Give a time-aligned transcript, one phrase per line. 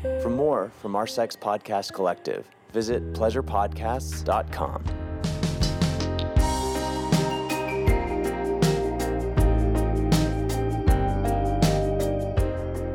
[0.00, 4.84] For more from our sex podcast collective, visit pleasurepodcasts.com.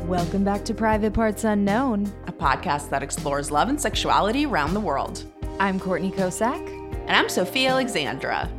[0.07, 2.11] Welcome back to Private Parts Unknown.
[2.27, 5.23] a podcast that explores love and sexuality around the world.
[5.59, 6.67] I'm Courtney Kocak.
[7.07, 8.49] And I'm Sophia Alexandra.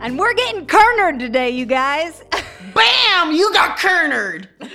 [0.00, 2.24] And we're getting cornered today, you guys.
[2.74, 3.32] Bam!
[3.32, 4.48] You got cornered!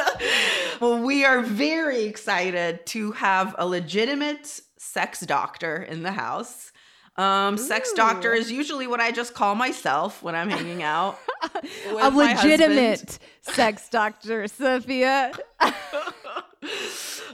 [0.80, 6.72] well, we are very excited to have a legitimate sex doctor in the house.
[7.16, 11.18] Um, sex doctor is usually what I just call myself when I'm hanging out.
[11.54, 12.42] A with my husband.
[12.42, 15.32] legitimate sex doctor, Sophia.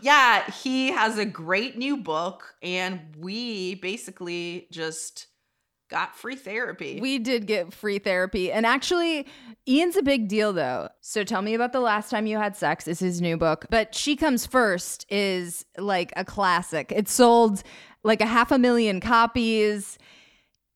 [0.01, 5.27] Yeah, he has a great new book, and we basically just
[5.89, 7.01] got free therapy.
[7.01, 8.53] We did get free therapy.
[8.53, 9.27] And actually,
[9.67, 10.89] Ian's a big deal, though.
[11.01, 13.67] So tell me about the last time you had sex, is his new book.
[13.71, 16.93] But She Comes First is like a classic.
[16.95, 17.63] It sold
[18.03, 19.99] like a half a million copies.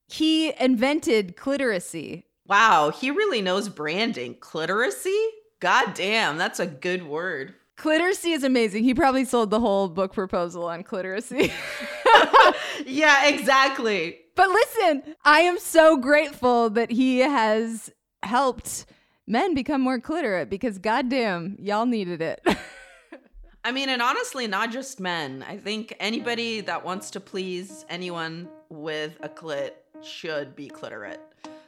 [0.08, 2.24] He invented cliteracy.
[2.47, 4.34] Wow, he really knows branding.
[4.34, 5.26] Cliteracy?
[5.60, 7.54] God damn, that's a good word.
[7.83, 8.84] Cliteracy is amazing.
[8.84, 11.50] He probably sold the whole book proposal on cliteracy.
[12.86, 14.19] Yeah, exactly.
[14.34, 17.91] but listen, I am so grateful that he has
[18.22, 18.86] helped
[19.27, 22.44] men become more clitorate because goddamn, y'all needed it.
[23.64, 25.44] I mean, and honestly, not just men.
[25.48, 29.72] I think anybody that wants to please anyone with a clit
[30.03, 31.20] should be clitorate.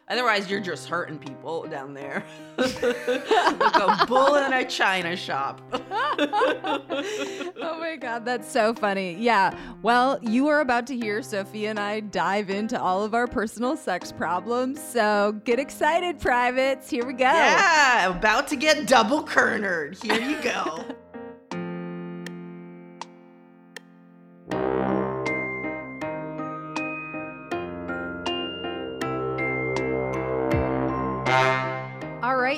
[0.08, 0.90] Otherwise, you're just mm.
[0.90, 2.24] hurting people down there.
[2.58, 5.62] like a bull in a china shop.
[5.72, 9.14] oh my god, that's so funny.
[9.14, 9.56] Yeah.
[9.82, 13.76] Well, you are about to hear Sophie and I dive into all of our personal
[13.76, 14.82] sex problems.
[14.82, 16.90] So get excited, privates.
[16.90, 17.24] Here we go.
[17.24, 19.96] Yeah, about to get double cornered.
[20.02, 20.84] Here you go.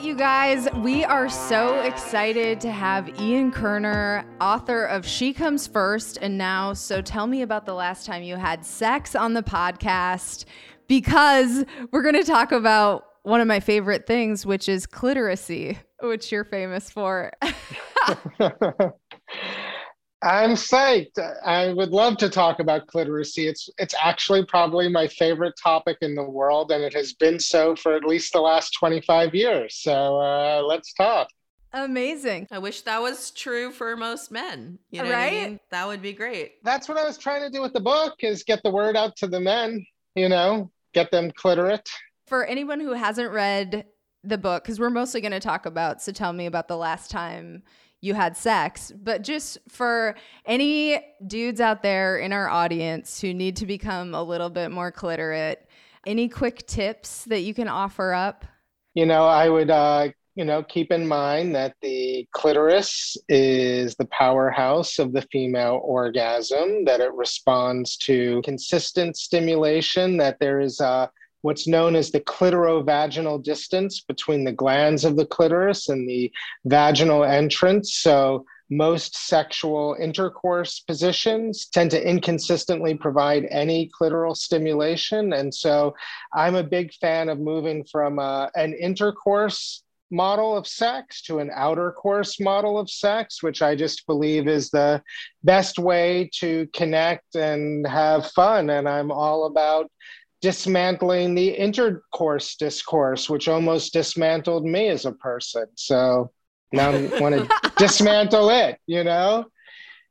[0.07, 6.19] you guys, we are so excited to have Ian Kerner, author of She Comes First,
[6.23, 10.45] and now So Tell Me About the Last Time You Had Sex on the podcast,
[10.87, 16.31] because we're going to talk about one of my favorite things, which is cliteracy, which
[16.31, 17.33] you're famous for.
[20.23, 21.19] I'm psyched.
[21.45, 23.49] I would love to talk about cliteracy.
[23.49, 27.77] It's it's actually probably my favorite topic in the world, and it has been so
[27.77, 29.77] for at least the last 25 years.
[29.83, 31.29] So uh, let's talk.
[31.73, 32.49] Amazing.
[32.51, 34.79] I wish that was true for most men.
[34.91, 35.51] You know what I Right?
[35.51, 35.61] mean?
[35.71, 36.55] That would be great.
[36.65, 39.17] That's what I was trying to do with the book: is get the word out
[39.17, 39.85] to the men.
[40.15, 41.89] You know, get them clitorate.
[42.27, 43.85] For anyone who hasn't read
[44.25, 47.11] the book, because we're mostly going to talk about, so tell me about the last
[47.11, 47.63] time
[48.01, 50.15] you had sex, but just for
[50.45, 54.93] any dudes out there in our audience who need to become a little bit more
[54.93, 55.69] clitorate,
[56.07, 58.45] any quick tips that you can offer up?
[58.95, 64.07] You know, I would, uh, you know, keep in mind that the clitoris is the
[64.07, 71.09] powerhouse of the female orgasm, that it responds to consistent stimulation, that there is uh,
[71.47, 76.31] what's known as the clitorovaginal distance between the glans of the clitoris and the
[76.65, 77.95] vaginal entrance.
[77.95, 85.35] So, most sexual intercourse positions tend to inconsistently provide any clitoral stimulation.
[85.35, 85.95] And so,
[86.35, 91.51] I'm a big fan of moving from uh, an intercourse model of sex to an
[91.55, 95.01] outer course model of sex, which I just believe is the
[95.45, 98.71] best way to connect and have fun.
[98.71, 99.91] And I'm all about
[100.47, 105.67] dismantling the intercourse discourse, which almost dismantled me as a person.
[105.75, 106.31] So
[106.71, 109.47] now I want to dismantle it, you know?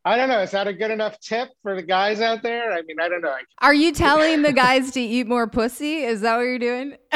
[0.04, 0.42] I don't know.
[0.42, 2.74] Is that a good enough tip for the guys out there?
[2.74, 3.34] I mean, I don't know.
[3.62, 6.04] Are you telling the guys to eat more pussy?
[6.04, 6.98] Is that what you're doing?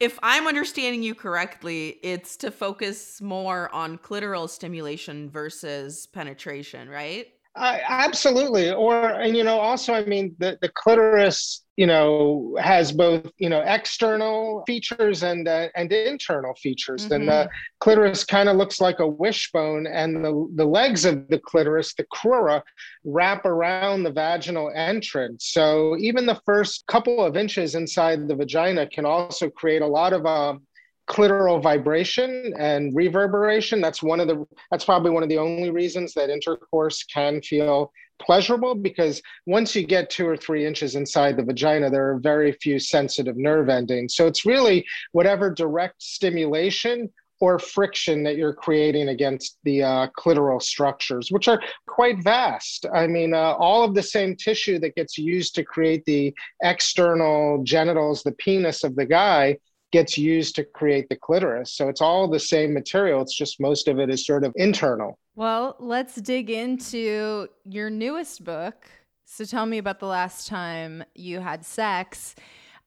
[0.00, 7.28] if I'm understanding you correctly, it's to focus more on clitoral stimulation versus penetration, right?
[7.56, 8.70] Uh, absolutely.
[8.70, 13.48] Or, and you know, also, I mean, the, the clitoris, you know, has both, you
[13.48, 17.04] know, external features and uh, and internal features.
[17.04, 17.14] Mm-hmm.
[17.14, 17.48] And the
[17.80, 22.06] clitoris kind of looks like a wishbone, and the, the legs of the clitoris, the
[22.14, 22.62] crura,
[23.04, 25.46] wrap around the vaginal entrance.
[25.46, 30.12] So even the first couple of inches inside the vagina can also create a lot
[30.12, 30.62] of um,
[31.10, 36.14] clitoral vibration and reverberation that's one of the that's probably one of the only reasons
[36.14, 41.42] that intercourse can feel pleasurable because once you get two or three inches inside the
[41.42, 47.10] vagina there are very few sensitive nerve endings so it's really whatever direct stimulation
[47.40, 52.84] or friction that you're creating against the uh, clitoral structures, which are quite vast.
[52.94, 57.62] I mean, uh, all of the same tissue that gets used to create the external
[57.64, 59.56] genitals, the penis of the guy,
[59.92, 61.72] gets used to create the clitoris.
[61.72, 63.22] So it's all the same material.
[63.22, 65.18] It's just most of it is sort of internal.
[65.34, 68.86] Well, let's dig into your newest book.
[69.24, 72.34] So tell me about the last time you had sex.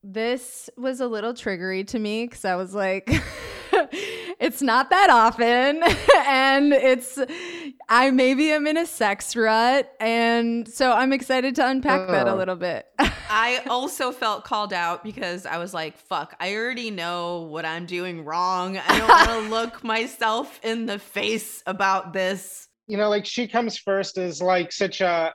[0.02, 3.10] This was a little triggery to me because I was like,
[4.38, 5.82] it's not that often.
[6.26, 7.18] and it's,
[7.88, 9.92] I maybe am in a sex rut.
[10.00, 12.86] And so I'm excited to unpack that a little bit.
[12.98, 17.86] I also felt called out because I was like, fuck, I already know what I'm
[17.86, 18.78] doing wrong.
[18.78, 22.68] I don't want to look myself in the face about this.
[22.86, 25.32] You know, like She Comes First is like such a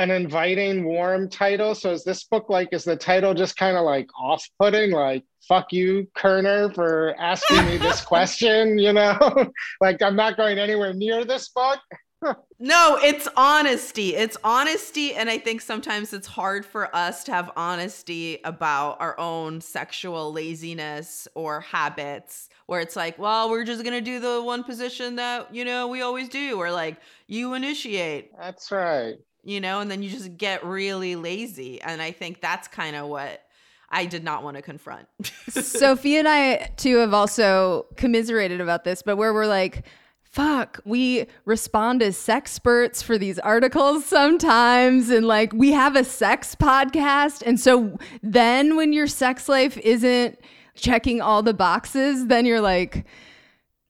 [0.00, 1.74] an inviting, warm title.
[1.74, 5.72] So is this book like is the title just kind of like off-putting, like fuck
[5.72, 9.50] you, Kerner, for asking me this question, you know?
[9.80, 11.80] like I'm not going anywhere near this book.
[12.58, 14.14] no, it's honesty.
[14.14, 15.14] It's honesty.
[15.14, 20.32] And I think sometimes it's hard for us to have honesty about our own sexual
[20.32, 25.16] laziness or habits, where it's like, well, we're just going to do the one position
[25.16, 28.30] that, you know, we always do, or like you initiate.
[28.38, 29.16] That's right.
[29.42, 31.80] You know, and then you just get really lazy.
[31.80, 33.42] And I think that's kind of what
[33.88, 35.08] I did not want to confront.
[35.48, 39.84] Sophie and I, too, have also commiserated about this, but where we're like,
[40.30, 45.10] fuck, we respond as sex sexperts for these articles sometimes.
[45.10, 47.42] And like, we have a sex podcast.
[47.44, 50.38] And so then when your sex life isn't
[50.76, 53.04] checking all the boxes, then you're like,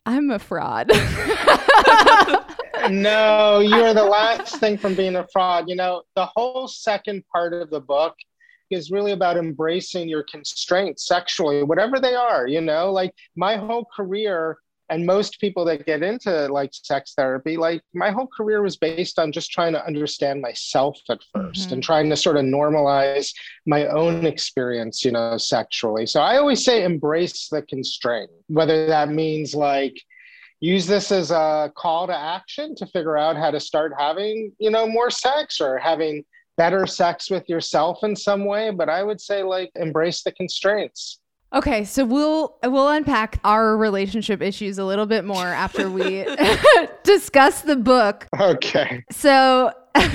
[0.07, 0.91] I'm a fraud.
[2.89, 5.69] no, you're the last thing from being a fraud.
[5.69, 8.15] You know, the whole second part of the book
[8.71, 12.47] is really about embracing your constraints sexually, whatever they are.
[12.47, 14.59] You know, like my whole career
[14.91, 19.19] and most people that get into like sex therapy like my whole career was based
[19.19, 21.73] on just trying to understand myself at 1st mm-hmm.
[21.75, 23.33] and trying to sort of normalize
[23.67, 29.09] my own experience you know sexually so i always say embrace the constraint whether that
[29.09, 29.97] means like
[30.61, 34.71] use this as a call to action to figure out how to start having you
[34.71, 36.25] know more sex or having
[36.57, 41.21] better sex with yourself in some way but i would say like embrace the constraints
[41.53, 46.25] Okay, so we'll we'll unpack our relationship issues a little bit more after we
[47.03, 48.29] discuss the book.
[48.39, 49.03] Okay.
[49.11, 49.73] So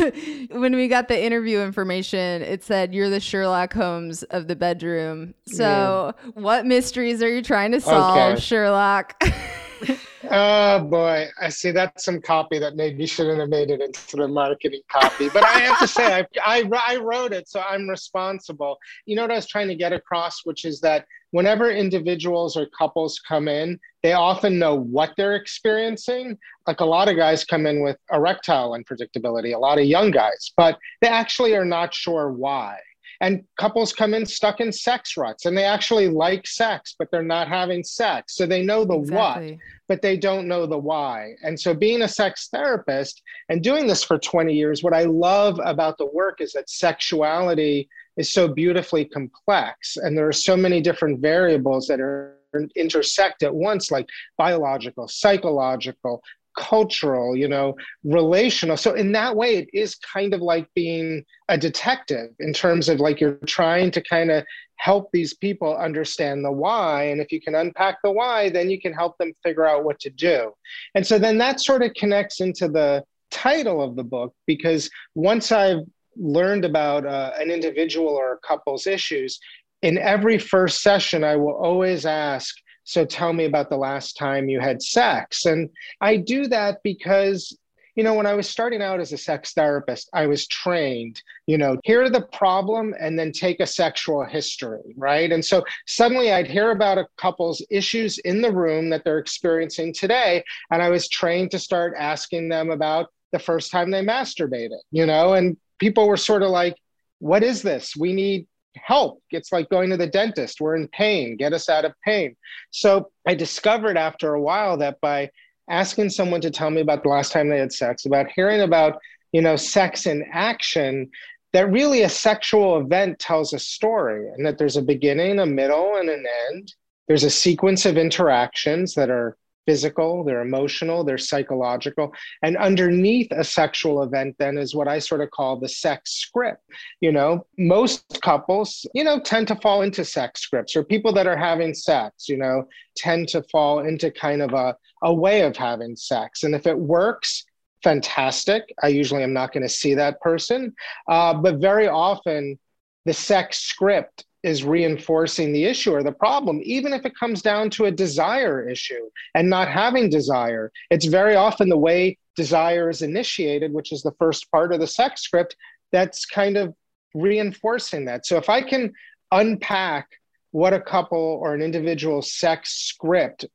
[0.51, 5.33] when we got the interview information, it said you're the Sherlock Holmes of the bedroom.
[5.45, 6.31] So, yeah.
[6.35, 8.39] what mysteries are you trying to solve, okay.
[8.39, 9.21] Sherlock?
[10.29, 14.27] oh boy, I see that's some copy that maybe shouldn't have made it into the
[14.27, 15.29] marketing copy.
[15.29, 18.77] But I have to say, I, I, I wrote it, so I'm responsible.
[19.05, 22.67] You know what I was trying to get across, which is that whenever individuals or
[22.77, 26.37] couples come in, they often know what they're experiencing.
[26.67, 30.51] Like a lot of guys come in with erectile unpredictability, a lot of young guys,
[30.55, 32.77] but they actually are not sure why.
[33.21, 37.23] And couples come in stuck in sex ruts and they actually like sex, but they're
[37.23, 38.35] not having sex.
[38.35, 39.51] So they know the exactly.
[39.51, 41.35] what, but they don't know the why.
[41.43, 45.59] And so being a sex therapist and doing this for 20 years, what I love
[45.63, 50.81] about the work is that sexuality is so beautifully complex and there are so many
[50.81, 52.37] different variables that are
[52.77, 54.07] intersect at once like
[54.37, 56.23] biological psychological
[56.57, 58.77] cultural, you know, relational.
[58.77, 62.99] So in that way, it is kind of like being a detective in terms of
[62.99, 64.45] like you're trying to kind of
[64.77, 67.05] help these people understand the why.
[67.05, 69.99] And if you can unpack the why, then you can help them figure out what
[70.01, 70.51] to do.
[70.95, 75.51] And so then that sort of connects into the title of the book because once
[75.51, 75.83] I've
[76.17, 79.39] learned about uh, an individual or a couple's issues,
[79.81, 84.47] in every first session, I will always ask, so tell me about the last time
[84.47, 85.45] you had sex.
[85.45, 87.57] And I do that because
[87.95, 91.57] you know, when I was starting out as a sex therapist, I was trained, you
[91.57, 95.31] know, hear the problem and then take a sexual history, right?
[95.31, 99.93] And so suddenly I'd hear about a couple's issues in the room that they're experiencing
[99.93, 100.43] today.
[100.71, 105.05] And I was trained to start asking them about the first time they masturbated, you
[105.05, 106.75] know, and people were sort of like,
[107.19, 107.95] what is this?
[107.95, 108.45] We need
[108.75, 109.21] help.
[109.31, 110.61] It's like going to the dentist.
[110.61, 111.37] We're in pain.
[111.37, 112.35] Get us out of pain.
[112.71, 115.29] So I discovered after a while that by
[115.69, 118.99] asking someone to tell me about the last time they had sex, about hearing about,
[119.31, 121.09] you know, sex in action,
[121.53, 125.95] that really a sexual event tells a story and that there's a beginning, a middle,
[125.95, 126.73] and an end.
[127.07, 132.13] There's a sequence of interactions that are physical, they're emotional, they're psychological.
[132.43, 136.63] And underneath a sexual event, then, is what I sort of call the sex script.
[137.01, 141.27] You know, most couples, you know, tend to fall into sex scripts, or people that
[141.27, 145.55] are having sex, you know, tend to fall into kind of a, a way of
[145.55, 146.43] having sex.
[146.43, 147.43] And if it works,
[147.83, 148.73] fantastic.
[148.81, 150.73] I usually am not going to see that person.
[151.07, 152.57] Uh, but very often,
[153.05, 157.67] the sex script is reinforcing the issue or the problem, even if it comes down
[157.71, 160.71] to a desire issue and not having desire.
[160.91, 164.85] It's very often the way desire is initiated, which is the first part of the
[164.85, 165.55] sex script,
[165.91, 166.75] that's kind of
[167.15, 168.27] reinforcing that.
[168.27, 168.93] So if I can
[169.31, 170.09] unpack
[170.51, 173.45] what a couple or an individual sex script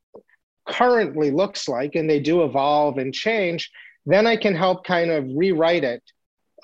[0.66, 3.70] currently looks like, and they do evolve and change,
[4.06, 6.02] then I can help kind of rewrite it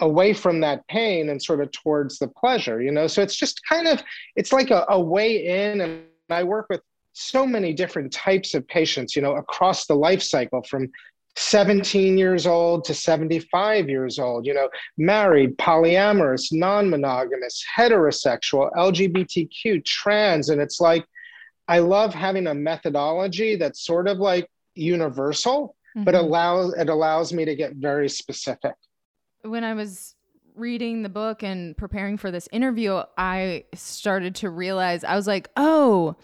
[0.00, 3.60] away from that pain and sort of towards the pleasure you know so it's just
[3.68, 4.02] kind of
[4.36, 6.80] it's like a, a way in and i work with
[7.12, 10.90] so many different types of patients you know across the life cycle from
[11.36, 19.84] 17 years old to 75 years old, you know, married, polyamorous, non monogamous, heterosexual, LGBTQ,
[19.84, 20.48] trans.
[20.48, 21.04] And it's like,
[21.68, 26.04] I love having a methodology that's sort of like universal, mm-hmm.
[26.04, 28.74] but allows it allows me to get very specific
[29.46, 30.14] when I was
[30.54, 35.48] reading the book and preparing for this interview, I started to realize I was like,
[35.56, 36.16] oh,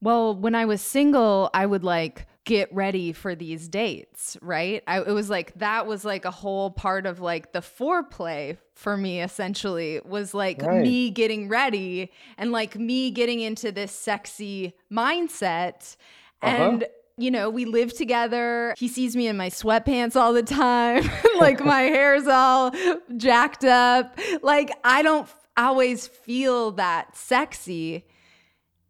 [0.00, 4.82] well, when I was single, I would like get ready for these dates, right?
[4.88, 8.96] I, it was like that was like a whole part of like the foreplay for
[8.96, 10.82] me essentially was like right.
[10.82, 15.96] me getting ready and like me getting into this sexy mindset.
[16.42, 16.56] Uh-huh.
[16.56, 16.84] And
[17.16, 18.74] you know, we live together.
[18.78, 21.08] He sees me in my sweatpants all the time.
[21.40, 22.72] like my hair's all
[23.16, 24.18] jacked up.
[24.42, 28.06] Like I don't always feel that sexy.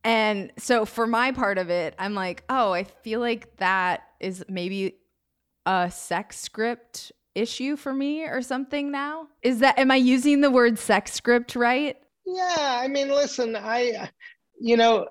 [0.04, 4.44] And so for my part of it, I'm like, oh, I feel like that is
[4.48, 4.96] maybe
[5.66, 9.28] a sex script issue for me or something now.
[9.42, 11.96] Is that am I using the word sex script right?
[12.26, 14.10] Yeah, I mean, listen, I
[14.60, 15.08] you know,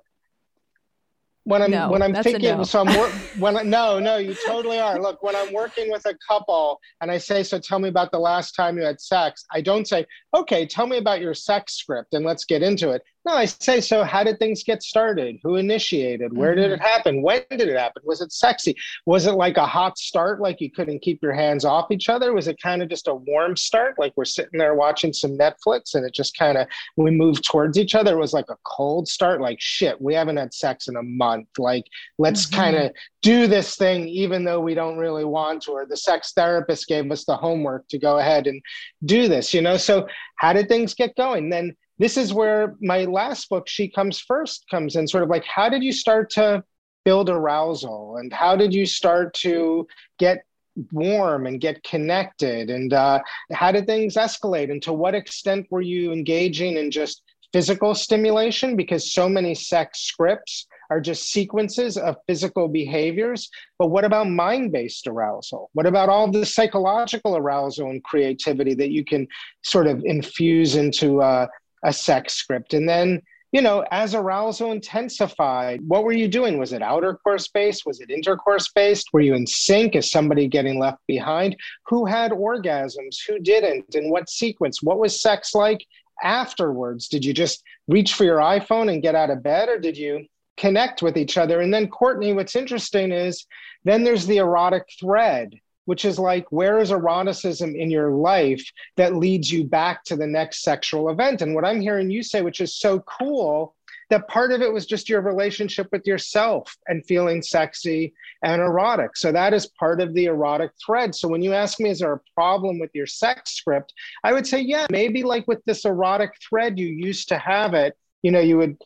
[1.44, 2.64] when I'm no, when I'm thinking no.
[2.64, 6.06] so I'm wor- when I, no no you totally are look when I'm working with
[6.06, 9.44] a couple and I say so tell me about the last time you had sex
[9.52, 10.06] I don't say
[10.36, 13.82] okay tell me about your sex script and let's get into it no, I say
[13.82, 14.04] so.
[14.04, 15.38] How did things get started?
[15.44, 16.36] Who initiated?
[16.36, 16.62] Where mm-hmm.
[16.62, 16.88] did it mm-hmm.
[16.88, 17.22] happen?
[17.22, 18.02] When did it happen?
[18.04, 18.76] Was it sexy?
[19.06, 22.34] Was it like a hot start, like you couldn't keep your hands off each other?
[22.34, 25.94] Was it kind of just a warm start, like we're sitting there watching some Netflix
[25.94, 28.14] and it just kind of we moved towards each other?
[28.14, 31.48] It was like a cold start, like shit, we haven't had sex in a month.
[31.60, 31.86] Like
[32.18, 32.60] let's mm-hmm.
[32.60, 35.72] kind of do this thing, even though we don't really want to.
[35.72, 38.62] Or the sex therapist gave us the homework to go ahead and
[39.06, 39.78] do this, you know.
[39.78, 41.50] So how did things get going?
[41.50, 45.46] Then this is where my last book, She Comes First, comes in sort of like,
[45.46, 46.64] how did you start to
[47.06, 48.18] build arousal?
[48.18, 49.88] And how did you start to
[50.20, 50.44] get
[50.92, 52.70] warm and get connected?
[52.70, 53.20] And uh,
[53.52, 54.72] how did things escalate?
[54.72, 58.76] And to what extent were you engaging in just physical stimulation?
[58.76, 63.50] Because so many sex scripts are just sequences of physical behaviors.
[63.80, 65.70] But what about mind based arousal?
[65.74, 69.28] What about all the psychological arousal and creativity that you can
[69.64, 71.48] sort of infuse into uh,
[71.84, 72.74] a sex script.
[72.74, 73.22] And then,
[73.52, 76.58] you know, as arousal intensified, what were you doing?
[76.58, 77.86] Was it outer course based?
[77.86, 79.08] Was it intercourse based?
[79.12, 79.96] Were you in sync?
[79.96, 81.58] Is somebody getting left behind?
[81.88, 83.18] Who had orgasms?
[83.28, 83.96] Who didn't?
[83.96, 84.82] In what sequence?
[84.82, 85.86] What was sex like
[86.24, 87.08] afterwards?
[87.08, 90.26] Did you just reach for your iPhone and get out of bed, or did you
[90.58, 91.60] connect with each other?
[91.62, 93.46] And then, Courtney, what's interesting is
[93.84, 98.64] then there's the erotic thread which is like where is eroticism in your life
[98.98, 101.42] that leads you back to the next sexual event?
[101.42, 103.76] And what i'm hearing you say which is so cool
[104.12, 109.16] that part of it was just your relationship with yourself and feeling sexy and erotic.
[109.16, 111.16] So that is part of the erotic thread.
[111.16, 113.94] So when you ask me is there a problem with your sex script?
[114.26, 117.98] I would say yeah maybe like with this erotic thread you used to have it.
[118.22, 118.78] You know you would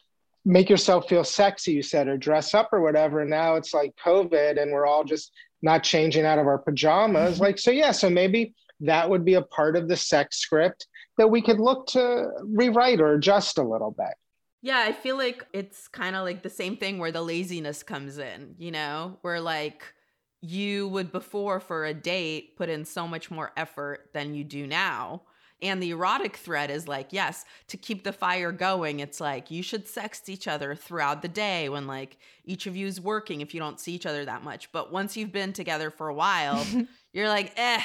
[0.46, 3.22] make yourself feel sexy you said or dress up or whatever.
[3.22, 5.32] And now it's like covid and we're all just
[5.62, 7.36] not changing out of our pajamas.
[7.36, 7.44] Mm-hmm.
[7.44, 11.30] Like, so yeah, so maybe that would be a part of the sex script that
[11.30, 14.14] we could look to rewrite or adjust a little bit.
[14.62, 18.18] Yeah, I feel like it's kind of like the same thing where the laziness comes
[18.18, 19.94] in, you know, where like
[20.42, 24.66] you would before for a date put in so much more effort than you do
[24.68, 25.22] now.
[25.62, 29.64] And the erotic thread is like, yes, to keep the fire going, it's like you
[29.64, 33.54] should sext each other throughout the day when like each of you is working if
[33.54, 34.72] you don't see each other that much.
[34.72, 36.66] But once you've been together for a while,
[37.14, 37.82] you're like, eh,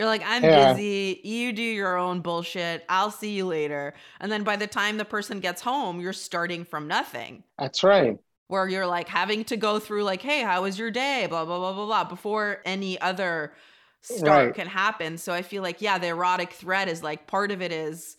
[0.00, 0.72] you're like, I'm yeah.
[0.72, 1.20] busy.
[1.24, 2.86] You do your own bullshit.
[2.88, 3.92] I'll see you later.
[4.18, 7.44] And then by the time the person gets home, you're starting from nothing.
[7.58, 8.18] That's right.
[8.46, 11.26] Where you're like having to go through, like, hey, how was your day?
[11.28, 13.52] Blah, blah, blah, blah, blah, before any other
[14.02, 14.54] start right.
[14.54, 15.18] can happen.
[15.18, 18.16] So I feel like, yeah, the erotic thread is like part of it is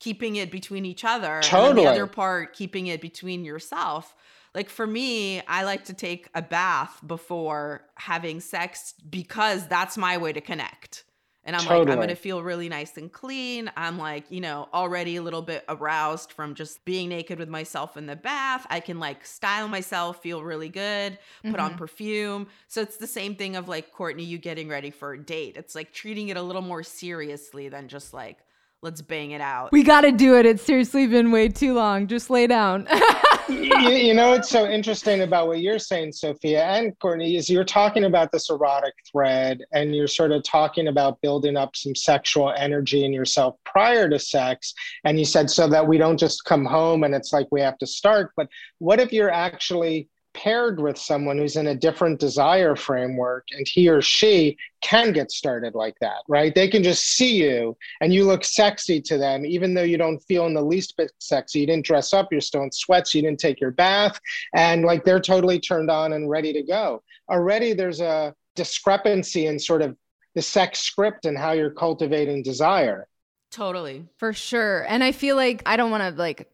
[0.00, 1.40] keeping it between each other.
[1.42, 1.70] Totally.
[1.70, 4.14] And the other part, keeping it between yourself.
[4.54, 10.16] Like for me, I like to take a bath before having sex because that's my
[10.18, 11.04] way to connect.
[11.46, 11.96] And I'm totally.
[11.96, 13.70] like, I'm to feel really nice and clean.
[13.76, 17.96] I'm like, you know, already a little bit aroused from just being naked with myself
[17.96, 18.66] in the bath.
[18.70, 21.60] I can like style myself, feel really good, put mm-hmm.
[21.60, 22.46] on perfume.
[22.68, 25.56] So it's the same thing of like, Courtney, you getting ready for a date.
[25.56, 28.38] It's like treating it a little more seriously than just like,
[28.80, 29.72] let's bang it out.
[29.72, 30.46] We got to do it.
[30.46, 32.06] It's seriously been way too long.
[32.06, 32.86] Just lay down.
[33.48, 37.64] you, you, know, it's so interesting about what you're saying, Sophia and Courtney, is you're
[37.64, 42.52] talking about this erotic thread and you're sort of talking about building up some sexual
[42.56, 44.74] energy in yourself prior to sex.
[45.04, 47.78] And you said so that we don't just come home and it's like we have
[47.78, 48.32] to start.
[48.36, 48.48] But
[48.78, 53.88] what if you're actually paired with someone who's in a different desire framework and he
[53.88, 56.54] or she can get started like that, right?
[56.54, 60.18] They can just see you and you look sexy to them, even though you don't
[60.24, 61.60] feel in the least bit sexy.
[61.60, 64.20] You didn't dress up, you're still in sweats, you didn't take your bath,
[64.54, 67.02] and like they're totally turned on and ready to go.
[67.30, 69.96] Already there's a discrepancy in sort of
[70.34, 73.06] the sex script and how you're cultivating desire.
[73.50, 74.04] Totally.
[74.16, 74.84] For sure.
[74.88, 76.50] And I feel like I don't want to like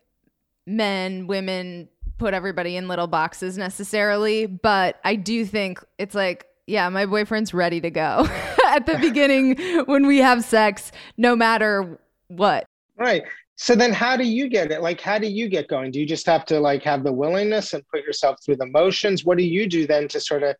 [0.66, 1.88] men, women,
[2.20, 7.54] put everybody in little boxes necessarily, but I do think it's like, yeah, my boyfriend's
[7.54, 8.28] ready to go
[8.66, 11.98] at the beginning when we have sex, no matter
[12.28, 12.66] what.
[12.96, 13.22] Right.
[13.56, 14.82] So then how do you get it?
[14.82, 15.90] Like, how do you get going?
[15.90, 19.24] Do you just have to like have the willingness and put yourself through the motions?
[19.24, 20.56] What do you do then to sort of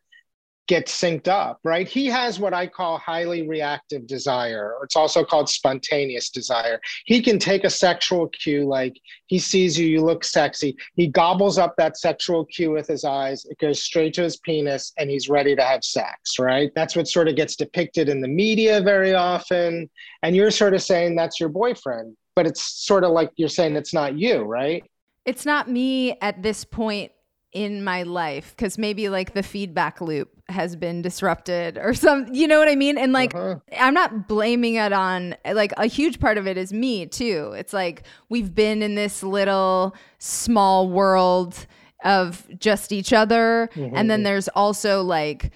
[0.71, 1.85] get synced up, right?
[1.85, 6.79] He has what I call highly reactive desire, or it's also called spontaneous desire.
[7.03, 10.77] He can take a sexual cue, like he sees you, you look sexy.
[10.95, 14.93] He gobbles up that sexual cue with his eyes, it goes straight to his penis,
[14.97, 16.71] and he's ready to have sex, right?
[16.73, 19.89] That's what sort of gets depicted in the media very often.
[20.23, 23.75] And you're sort of saying that's your boyfriend, but it's sort of like you're saying
[23.75, 24.85] it's not you, right?
[25.25, 27.11] It's not me at this point
[27.53, 32.47] in my life because maybe like the feedback loop has been disrupted or some you
[32.47, 33.55] know what i mean and like uh-huh.
[33.77, 37.73] i'm not blaming it on like a huge part of it is me too it's
[37.73, 41.65] like we've been in this little small world
[42.05, 43.95] of just each other mm-hmm.
[43.95, 45.51] and then there's also like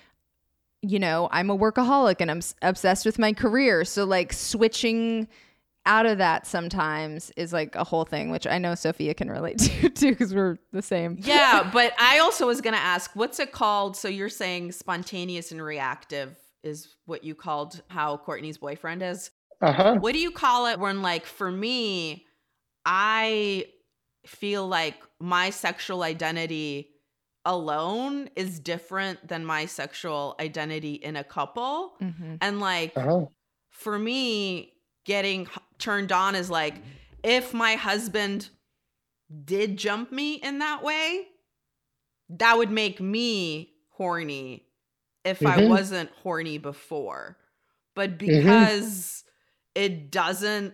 [0.81, 5.27] you know i'm a workaholic and i'm obsessed with my career so like switching
[5.85, 9.59] out of that sometimes is like a whole thing, which I know Sophia can relate
[9.59, 11.17] to too, because we're the same.
[11.19, 13.95] Yeah, but I also was gonna ask, what's it called?
[13.95, 19.31] So you're saying spontaneous and reactive is what you called how Courtney's boyfriend is.
[19.61, 19.95] Uh-huh.
[19.95, 22.25] What do you call it when, like, for me,
[22.85, 23.65] I
[24.25, 26.89] feel like my sexual identity
[27.45, 32.35] alone is different than my sexual identity in a couple, mm-hmm.
[32.41, 32.93] and like.
[32.95, 33.25] Uh-huh.
[33.71, 34.74] For me,
[35.05, 35.47] getting
[35.79, 36.75] turned on is like
[37.23, 38.49] if my husband
[39.45, 41.27] did jump me in that way,
[42.29, 44.65] that would make me horny
[45.23, 45.59] if mm-hmm.
[45.59, 47.37] I wasn't horny before.
[47.95, 48.27] But mm-hmm.
[48.27, 49.23] because
[49.75, 49.83] mm-hmm.
[49.83, 50.73] it doesn't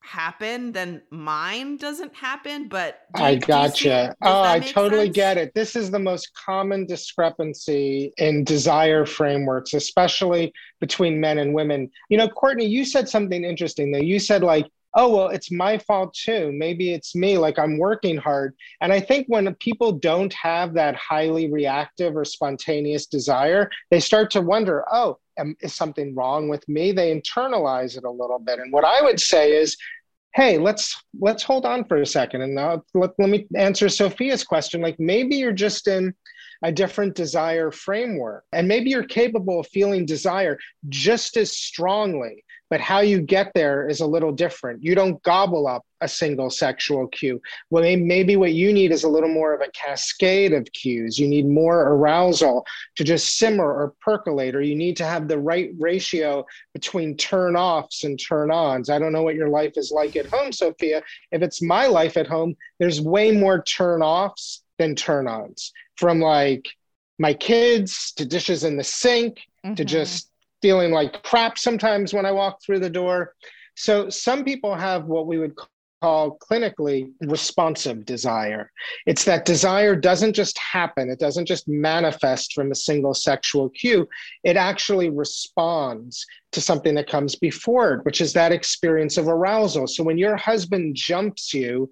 [0.00, 2.68] happen, then mine doesn't happen.
[2.68, 4.14] But I gotcha.
[4.22, 5.16] oh, I totally sense?
[5.16, 5.52] get it.
[5.54, 11.90] This is the most common discrepancy in desire frameworks, especially between men and women.
[12.08, 13.98] You know, Courtney, you said something interesting though.
[13.98, 14.66] You said like,
[14.98, 16.50] oh well it's my fault too.
[16.52, 17.38] Maybe it's me.
[17.38, 18.54] Like i'm working hard.
[18.82, 24.30] And i think when people don't have that highly reactive or spontaneous desire they start
[24.32, 26.92] to wonder oh am, is something wrong with me?
[26.92, 28.58] They internalize it a little bit.
[28.58, 29.76] And what i would say is
[30.34, 32.42] hey let's let's hold on for a second.
[32.42, 34.80] And now let, let me answer sophia's question.
[34.82, 36.12] Like maybe you're just in
[36.64, 40.58] a different desire framework and maybe you're capable of feeling desire
[40.88, 44.82] just as strongly but how you get there is a little different.
[44.82, 47.40] You don't gobble up a single sexual cue.
[47.70, 51.18] Well, maybe what you need is a little more of a cascade of cues.
[51.18, 52.64] You need more arousal
[52.96, 57.56] to just simmer or percolate, or you need to have the right ratio between turn
[57.56, 58.90] offs and turn ons.
[58.90, 61.02] I don't know what your life is like at home, Sophia.
[61.32, 66.20] If it's my life at home, there's way more turn offs than turn ons from
[66.20, 66.68] like
[67.18, 69.86] my kids to dishes in the sink to Mhm.
[69.86, 70.27] just
[70.62, 73.34] feeling like crap sometimes when I walk through the door.
[73.76, 75.54] So some people have what we would
[76.00, 78.70] call clinically responsive desire.
[79.06, 84.08] It's that desire doesn't just happen, it doesn't just manifest from a single sexual cue.
[84.44, 89.86] It actually responds to something that comes before it, which is that experience of arousal.
[89.86, 91.90] So when your husband jumps you,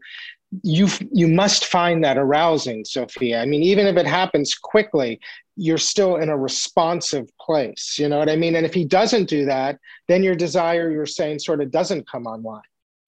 [0.62, 3.42] you you must find that arousing, Sophia.
[3.42, 5.20] I mean, even if it happens quickly,
[5.56, 7.96] you're still in a responsive place.
[7.98, 8.56] You know what I mean?
[8.56, 12.26] And if he doesn't do that, then your desire, you're saying, sort of doesn't come
[12.26, 12.62] online.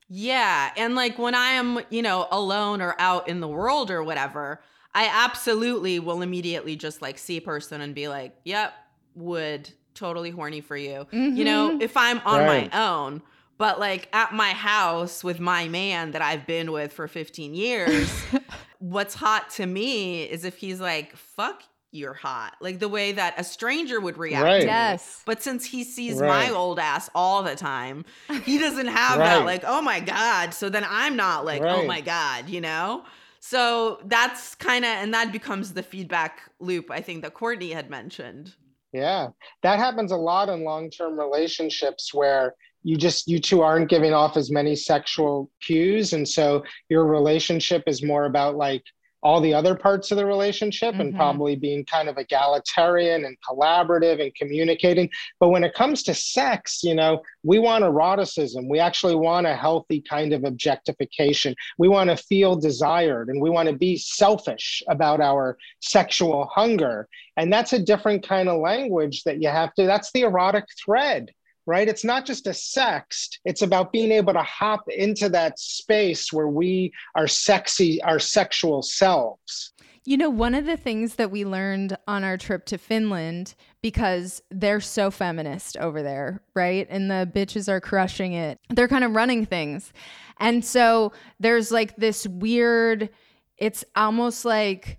[0.09, 0.71] Yeah.
[0.77, 4.61] And like when I am, you know, alone or out in the world or whatever,
[4.95, 8.73] I absolutely will immediately just like see a person and be like, yep,
[9.15, 11.07] would totally horny for you.
[11.13, 11.83] You know, Mhm.
[11.83, 12.73] if I'm on Right.
[12.73, 13.21] my own,
[13.59, 18.09] but like at my house with my man that I've been with for 15 years,
[18.79, 22.55] what's hot to me is if he's like, fuck, you're hot.
[22.61, 24.45] Like the way that a stranger would react.
[24.45, 24.61] Right.
[24.61, 24.67] to.
[24.67, 25.23] Yes.
[25.25, 26.49] But since he sees Right.
[26.49, 28.05] my old ass all the time,
[28.45, 30.53] he doesn't have that like, oh my God.
[30.53, 33.05] So then I'm not like, oh my God, you know?
[33.41, 37.89] So that's kind of, and that becomes the feedback loop I think that Courtney had
[37.89, 38.55] mentioned.
[38.93, 39.29] Yeah,
[39.63, 44.37] that happens a lot in long-term relationships where you just you two aren't giving off
[44.37, 48.83] as many sexual cues, and so your relationship is more about like
[49.23, 51.17] all the other parts of the relationship and Mhm.
[51.17, 55.11] probably being kind of egalitarian and collaborative and communicating.
[55.41, 58.69] But when it comes to sex, you know, we want eroticism.
[58.69, 61.55] We actually want a healthy kind of objectification.
[61.79, 67.09] We want to feel desired and we want to be selfish about our sexual hunger.
[67.37, 71.33] And that's a different kind of language that you have to, that's the erotic thread,
[71.69, 71.87] right?
[71.87, 76.49] It's not just a sext, it's about being able to hop into that space where
[76.49, 79.75] we are sexy, our sexual selves.
[80.07, 84.43] You know, one of the things that we learned on our trip to Finland, because
[84.51, 86.87] they're so feminist over there, right?
[86.89, 88.59] And the bitches are crushing it.
[88.71, 89.93] They're kind of running things.
[90.41, 93.11] And so there's like this weird,
[93.59, 94.99] it's almost like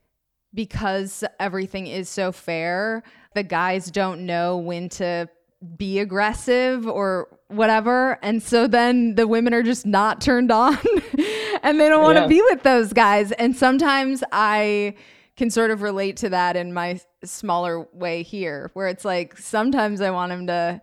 [0.54, 3.02] because everything is so fair,
[3.34, 5.28] the guys don't know when to
[5.78, 8.18] be aggressive or whatever.
[8.24, 10.78] And so then the women are just not turned on
[11.64, 12.28] and they don't want to Yeah.
[12.28, 13.32] be with those guys.
[13.34, 14.96] And sometimes I
[15.36, 20.02] can sort of relate to that in my smaller way here, where it's like sometimes
[20.02, 20.82] I want him to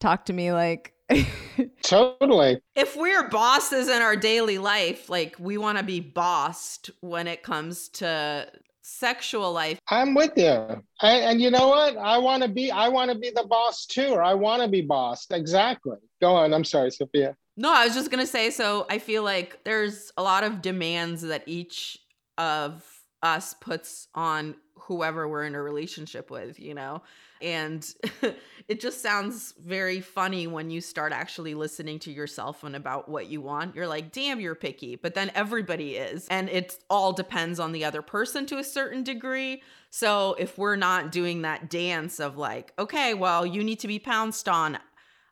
[0.00, 0.94] talk to me like,
[1.82, 2.60] Totally.
[2.76, 7.42] If we're bosses in our daily life, like we want to be bossed when it
[7.42, 8.50] comes to
[8.90, 9.78] sexual life.
[9.88, 10.82] I'm with you.
[11.00, 11.96] I, and you know what?
[11.96, 14.68] I want to be, I want to be the boss too, or I want to
[14.68, 15.32] be bossed.
[15.32, 15.96] Exactly.
[16.20, 16.52] Go on.
[16.52, 17.36] I'm sorry, Sophia.
[17.56, 20.62] No, I was just going to say so I feel like there's a lot of
[20.62, 21.98] demands that each
[22.38, 22.84] of
[23.22, 27.02] us puts on whoever we're in a relationship with, you know?
[27.42, 27.86] And
[28.68, 33.28] it just sounds very funny when you start actually listening to yourself and about what
[33.28, 33.74] you want.
[33.74, 34.96] You're like, damn, you're picky.
[34.96, 36.26] But then everybody is.
[36.28, 39.62] And it all depends on the other person to a certain degree.
[39.90, 43.98] So if we're not doing that dance of like, okay, well, you need to be
[43.98, 44.78] pounced on,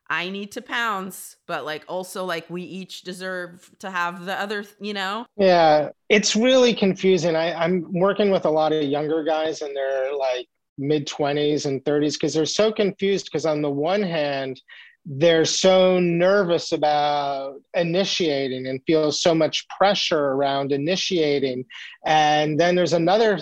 [0.09, 4.65] I need to pounce, but like also like we each deserve to have the other,
[4.81, 5.27] you know?
[5.37, 7.35] Yeah, it's really confusing.
[7.35, 10.47] I, I'm working with a lot of younger guys and they're like
[10.79, 14.61] mid 20s and 30s because they're so confused because on the one hand,
[15.05, 21.65] they're so nervous about initiating and feel so much pressure around initiating.
[22.05, 23.39] And then there's another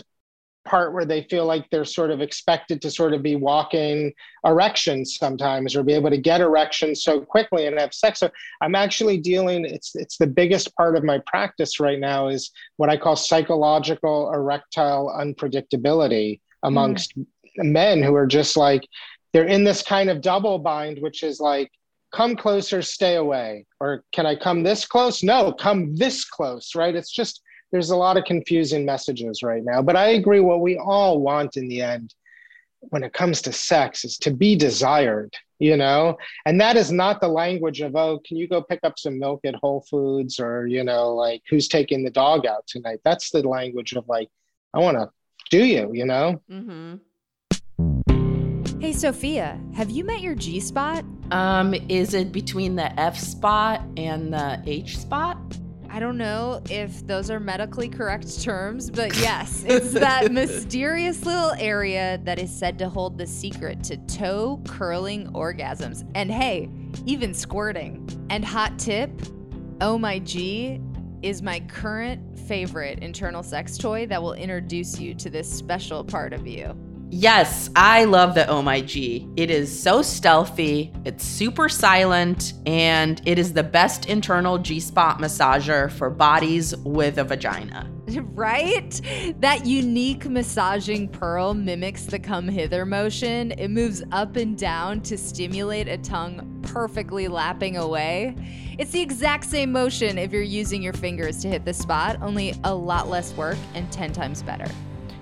[0.65, 4.13] part where they feel like they're sort of expected to sort of be walking
[4.45, 8.19] erections sometimes or be able to get erections so quickly and have sex.
[8.19, 8.29] So
[8.61, 12.89] I'm actually dealing, it's it's the biggest part of my practice right now is what
[12.89, 17.25] I call psychological erectile unpredictability amongst mm.
[17.57, 18.87] men who are just like
[19.33, 21.71] they're in this kind of double bind, which is like
[22.13, 23.65] come closer, stay away.
[23.79, 25.23] Or can I come this close?
[25.23, 26.95] No, come this close, right?
[26.95, 29.81] It's just there's a lot of confusing messages right now.
[29.81, 32.13] But I agree what we all want in the end
[32.79, 36.17] when it comes to sex is to be desired, you know?
[36.45, 39.41] And that is not the language of, oh, can you go pick up some milk
[39.43, 42.99] at Whole Foods or, you know, like who's taking the dog out tonight?
[43.03, 44.29] That's the language of like,
[44.73, 45.09] I want to
[45.49, 46.41] do you, you know?
[46.51, 46.95] Mm-hmm.
[48.79, 51.03] Hey, Sophia, have you met your G spot?
[51.31, 55.37] Um, is it between the F spot and the H spot?
[55.89, 61.53] I don't know if those are medically correct terms, but yes, it's that mysterious little
[61.53, 66.09] area that is said to hold the secret to toe curling orgasms.
[66.13, 66.69] And hey,
[67.05, 68.07] even squirting.
[68.29, 69.09] And hot tip
[69.81, 70.81] oh my G
[71.27, 76.31] is my current favorite internal sex toy that will introduce you to this special part
[76.31, 76.73] of you.
[77.09, 79.29] Yes, I love the Oh My G.
[79.37, 85.19] It is so stealthy, it's super silent, and it is the best internal G spot
[85.19, 87.89] massager for bodies with a vagina.
[88.37, 89.01] Right?
[89.39, 93.51] That unique massaging pearl mimics the come hither motion.
[93.51, 98.35] It moves up and down to stimulate a tongue perfectly lapping away.
[98.77, 102.53] It's the exact same motion if you're using your fingers to hit the spot, only
[102.63, 104.67] a lot less work and 10 times better.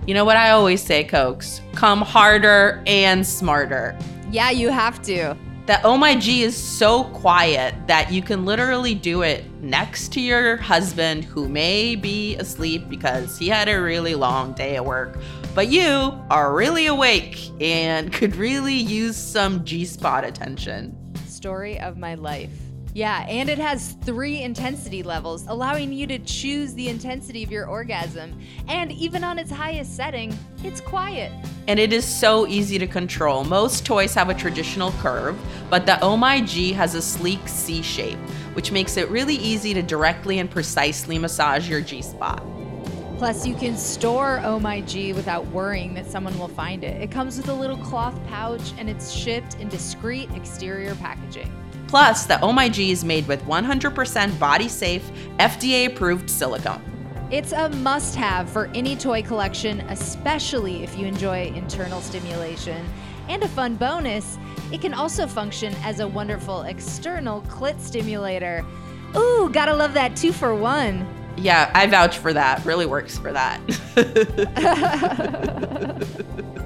[0.07, 1.61] You know what I always say, Cokes?
[1.73, 3.97] Come harder and smarter.
[4.29, 5.35] Yeah, you have to.
[5.65, 10.21] That Oh My G is so quiet that you can literally do it next to
[10.21, 15.17] your husband who may be asleep because he had a really long day at work,
[15.55, 20.95] but you are really awake and could really use some G spot attention.
[21.25, 22.64] Story of my life.
[22.95, 27.67] Yeah, and it has three intensity levels, allowing you to choose the intensity of your
[27.67, 28.39] orgasm.
[28.69, 31.29] And even on its highest setting, it's quiet.
[31.67, 33.43] And it is so easy to control.
[33.43, 35.37] Most toys have a traditional curve,
[35.69, 38.17] but the Oh My G has a sleek C shape,
[38.53, 42.41] which makes it really easy to directly and precisely massage your G spot.
[43.17, 47.01] Plus, you can store Oh My G without worrying that someone will find it.
[47.01, 51.51] It comes with a little cloth pouch and it's shipped in discreet exterior packaging.
[51.87, 56.81] Plus, the Oh My G is made with 100% body safe, FDA approved silicone.
[57.31, 62.85] It's a must have for any toy collection, especially if you enjoy internal stimulation.
[63.29, 64.37] And a fun bonus,
[64.71, 68.63] it can also function as a wonderful external clit stimulator.
[69.15, 71.07] Ooh, gotta love that two for one.
[71.37, 72.63] Yeah, I vouch for that.
[72.63, 73.59] Really works for that.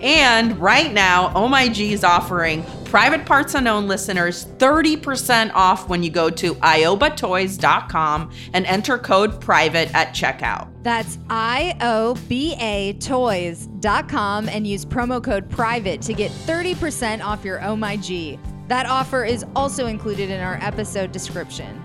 [0.00, 6.02] and right now, Oh My G is offering Private Parts Unknown listeners 30% off when
[6.02, 10.68] you go to iobatoys.com and enter code PRIVATE at checkout.
[10.82, 17.96] That's I-O-B-A toys.com and use promo code PRIVATE to get 30% off your Oh My
[17.96, 18.38] G.
[18.68, 21.82] That offer is also included in our episode description.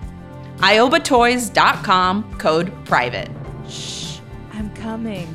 [0.58, 3.30] iobatoys.com, code PRIVATE.
[3.68, 4.18] Shh,
[4.52, 5.34] I'm coming.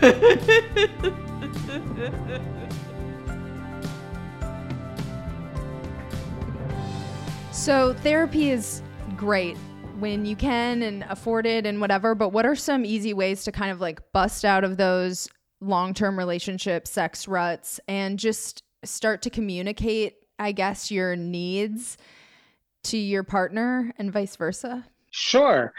[7.64, 8.82] So, therapy is
[9.16, 9.56] great
[9.98, 13.52] when you can and afford it and whatever, but what are some easy ways to
[13.52, 15.28] kind of like bust out of those
[15.60, 21.96] long term relationship sex ruts and just start to communicate, I guess, your needs
[22.82, 24.84] to your partner and vice versa?
[25.10, 25.72] Sure.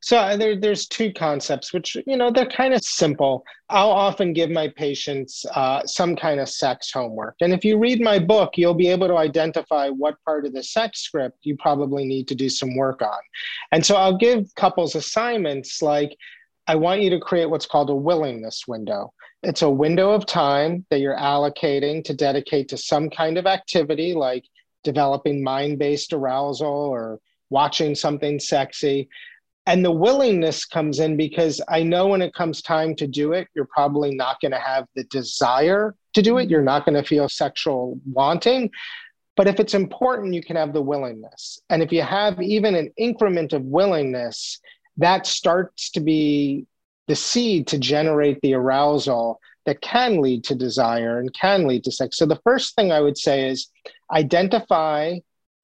[0.00, 3.44] So uh, there, there's two concepts, which you know they're kind of simple.
[3.68, 8.00] I'll often give my patients uh, some kind of sex homework, and if you read
[8.00, 12.04] my book, you'll be able to identify what part of the sex script you probably
[12.04, 13.18] need to do some work on.
[13.72, 16.16] And so I'll give couples assignments like,
[16.66, 19.12] I want you to create what's called a willingness window.
[19.42, 24.14] It's a window of time that you're allocating to dedicate to some kind of activity,
[24.14, 24.44] like
[24.84, 29.08] developing mind-based arousal or watching something sexy
[29.66, 33.48] and the willingness comes in because I know when it comes time to do it,
[33.54, 36.44] you're probably not going to have the desire to do it.
[36.44, 36.50] Mm-hmm.
[36.50, 38.70] You're not going to feel sexual wanting.
[39.36, 41.60] But if it's important, you can have the willingness.
[41.68, 44.60] And if you have even an increment of willingness,
[44.96, 46.66] that starts to be
[47.08, 51.92] the seed to generate the arousal that can lead to desire and can lead to
[51.92, 52.16] sex.
[52.16, 53.68] So the first thing I would say is
[54.12, 55.18] identify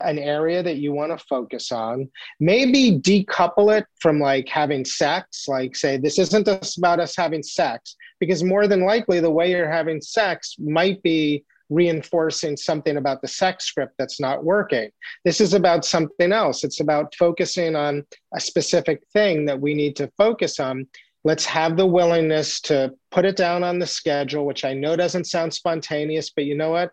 [0.04, 2.08] an area that you want to focus on.
[2.40, 7.42] Maybe decouple it from like having sex like say this isn't just about us having
[7.42, 13.22] sex because more than likely the way you're having sex might be reinforcing something about
[13.22, 14.90] the sex script that's not working.
[15.24, 16.64] This is about something else.
[16.64, 20.86] It's about focusing on a specific thing that we need to focus on.
[21.24, 25.26] Let's have the willingness to put it down on the schedule which i know doesn't
[25.26, 26.90] sound spontaneous but you know what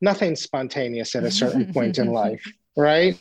[0.00, 2.44] nothing's spontaneous at a certain point in life,
[2.76, 3.20] right?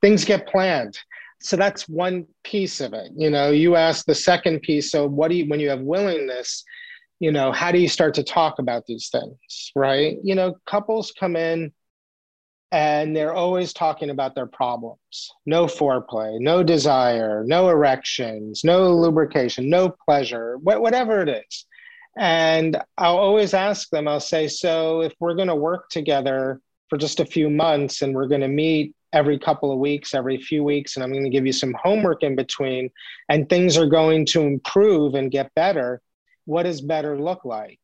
[0.00, 0.98] Things get planned.
[1.40, 3.12] So that's one piece of it.
[3.14, 4.90] You know, you ask the second piece.
[4.90, 6.64] So what do you, when you have willingness,
[7.20, 10.16] you know, how do you start to talk about these things, right?
[10.22, 11.72] You know, couples come in
[12.72, 19.70] and they're always talking about their problems no foreplay, no desire, no erections, no lubrication,
[19.70, 21.66] no pleasure, wh- whatever it is
[22.16, 26.96] and I'll always ask them, I'll say, so if we're going to work together for
[26.96, 30.64] just a few months and we're going to meet every couple of weeks, every few
[30.64, 32.90] weeks, and I'm going to give you some homework in between,
[33.28, 36.00] and things are going to improve and get better,
[36.44, 37.80] what does better look like?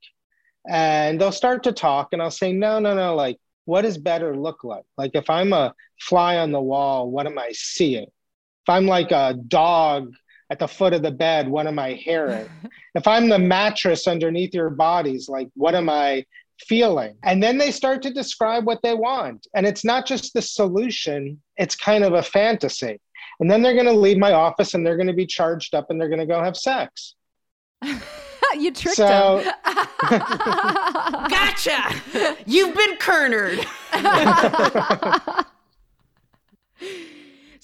[0.69, 4.37] And they'll start to talk, and I'll say, no, no, no, like, what does better
[4.37, 4.85] look like?
[4.97, 8.05] Like, if I'm a fly on the wall, what am I seeing?
[8.05, 10.13] If I'm like a dog
[10.53, 12.47] at the foot of the bed, what am I hearing?
[12.95, 16.27] if I'm the mattress underneath your bodies, like what am I
[16.69, 17.17] feeling?
[17.25, 19.47] And then they start to describe what they want.
[19.55, 23.01] And it's not just the solution, it's kind of a fantasy.
[23.41, 25.87] And then they're going to leave my office and they're going to be charged up
[25.89, 27.15] and they're going to go have sex.
[28.59, 29.53] you tricked So- him.
[31.31, 32.37] Gotcha.
[32.45, 33.67] You've been cornered.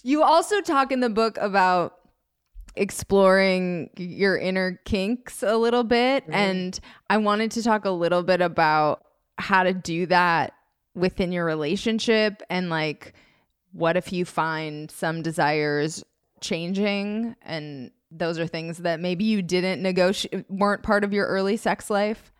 [0.02, 1.97] You also talk in the book about
[2.78, 6.24] exploring your inner kinks a little bit.
[6.28, 6.78] And
[7.10, 9.04] I wanted to talk a little bit about
[9.38, 10.52] how to do that
[10.94, 13.14] within your relationship and like
[13.72, 16.02] what if you find some desires
[16.40, 21.56] changing and those are things that maybe you didn't negotiate weren't part of your early
[21.56, 22.32] sex life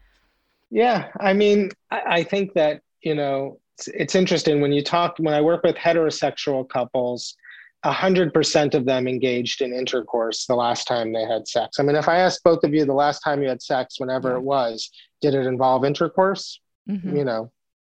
[0.70, 5.16] Yeah, I mean, I, I think that you know it's, it's interesting when you talk
[5.18, 7.36] when I work with heterosexual couples.
[7.84, 11.78] A hundred percent of them engaged in intercourse the last time they had sex.
[11.78, 14.34] I mean, if I asked both of you the last time you had sex, whenever
[14.34, 16.60] it was, did it involve intercourse?
[16.88, 17.16] Mhm.
[17.16, 17.52] You know,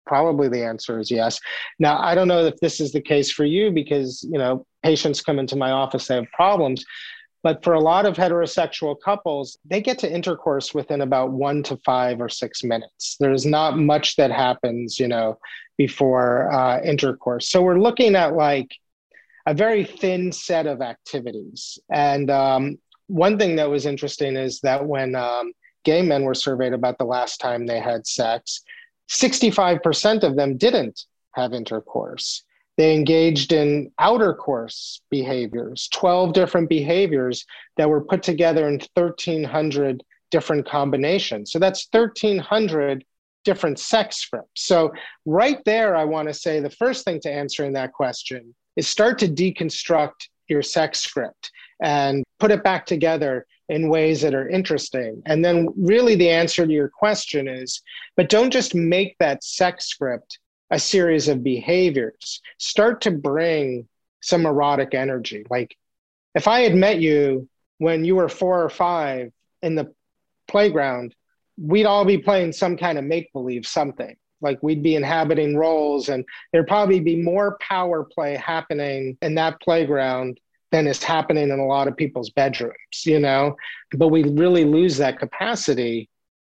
[0.06, 1.40] probably the answer is yes.
[1.80, 5.20] Now, I don't know if this is the case for you because you know patients
[5.20, 6.84] come into my office they have problems,
[7.42, 11.76] but for a lot of heterosexual couples, they get to intercourse within about one to
[11.78, 13.16] five or six minutes.
[13.18, 15.38] There's not much that happens, you know,
[15.76, 17.48] before uh, intercourse.
[17.48, 18.70] So we're looking at like
[19.46, 21.78] a very thin set of activities.
[21.90, 22.78] And um,
[23.08, 25.52] one thing that was interesting is that when um,
[25.84, 28.62] gay men were surveyed about the last time they had sex,
[29.10, 32.44] 65% of them didn't have intercourse.
[32.78, 37.44] They engaged in outer course behaviors, 12 different behaviors
[37.76, 41.52] that were put together in 1,300 different combinations.
[41.52, 43.04] So that's 1,300
[43.44, 44.66] different sex scripts.
[44.66, 44.92] So,
[45.26, 49.18] right there, I want to say the first thing to answering that question is start
[49.20, 51.50] to deconstruct your sex script
[51.82, 55.22] and put it back together in ways that are interesting.
[55.26, 57.80] And then, really, the answer to your question is
[58.16, 60.38] but don't just make that sex script
[60.70, 62.40] a series of behaviors.
[62.58, 63.86] Start to bring
[64.20, 65.44] some erotic energy.
[65.50, 65.76] Like
[66.34, 69.92] if I had met you when you were four or five in the
[70.48, 71.14] playground,
[71.58, 74.16] we'd all be playing some kind of make believe something.
[74.42, 79.60] Like we'd be inhabiting roles, and there'd probably be more power play happening in that
[79.60, 80.38] playground
[80.72, 83.54] than is happening in a lot of people's bedrooms, you know?
[83.92, 86.08] But we really lose that capacity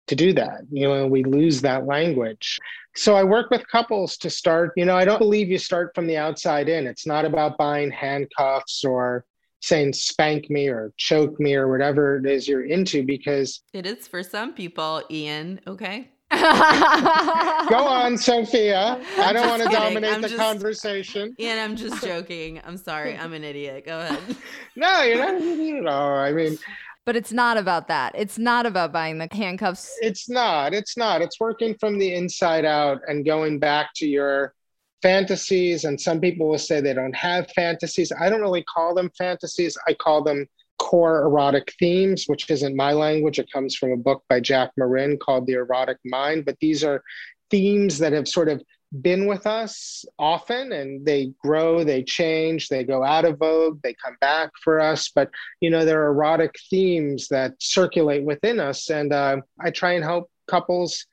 [0.07, 0.61] to do that.
[0.71, 2.59] You know, we lose that language.
[2.97, 6.07] So I work with couples to start, you know, I don't believe you start from
[6.07, 6.87] the outside in.
[6.87, 9.25] It's not about buying handcuffs or
[9.61, 14.09] saying spank me or choke me or whatever it is you're into because It is
[14.09, 15.61] for some people, Ian.
[15.67, 16.11] Okay.
[17.69, 19.01] go on, Sophia.
[19.19, 21.35] I don't want to dominate I'm the just- conversation.
[21.41, 22.61] Ian, I'm just joking.
[22.65, 23.17] I'm sorry.
[23.17, 23.85] I'm an idiot.
[23.87, 24.19] Go ahead.
[24.77, 26.57] No, you're not you know, I mean,
[27.05, 30.73] but it's not about that it's not about buying the handcuffs it's not.
[30.73, 31.21] It's not.
[31.21, 34.55] It's working from the inside out and going back to your
[35.03, 35.85] fantasies.
[35.85, 38.13] And some people will say they don't have fantasies.
[38.19, 39.77] I don't really call them fantasies.
[39.89, 40.47] I call them
[40.91, 43.39] core erotic themes, which isn't my language.
[43.39, 46.45] It comes from a book by Jack Morin called The Erotic Mind.
[46.45, 47.03] But these are
[47.49, 48.61] themes that have sort of
[49.03, 53.95] been with us often and they grow, they change, they go out of vogue, they
[54.05, 55.11] come back for us.
[55.15, 58.91] But, you know, there are erotic themes that circulate within us.
[58.91, 61.07] And uh, I try and help couples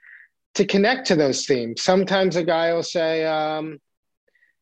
[0.56, 1.84] to connect to those themes.
[1.84, 3.78] Sometimes a guy will say, um,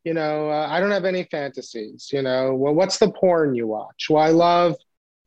[0.03, 2.09] you know, uh, I don't have any fantasies.
[2.11, 4.07] You know, well, what's the porn you watch?
[4.09, 4.75] Well, I love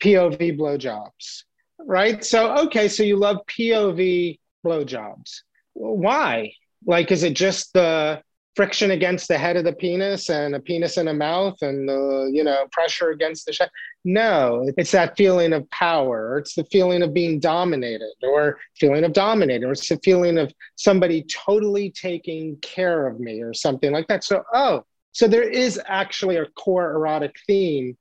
[0.02, 1.44] POV blowjobs,
[1.78, 2.24] right?
[2.24, 5.42] So, okay, so you love POV blowjobs.
[5.74, 6.52] Why?
[6.86, 8.22] Like, is it just the
[8.56, 12.28] friction against the head of the penis and a penis in a mouth and the,
[12.32, 13.70] you know, pressure against the chest?
[14.04, 19.12] No, it's that feeling of power, it's the feeling of being dominated, or feeling of
[19.12, 24.08] dominated, or it's the feeling of somebody totally taking care of me, or something like
[24.08, 24.24] that.
[24.24, 27.96] So, oh, so there is actually a core erotic theme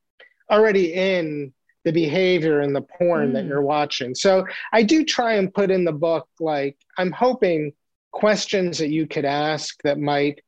[0.49, 1.53] already in
[1.87, 3.47] the behavior and the porn that Mm.
[3.47, 4.13] you're watching.
[4.13, 7.71] So I do try and put in the book, like, I'm hoping
[8.11, 10.41] questions that you could ask that might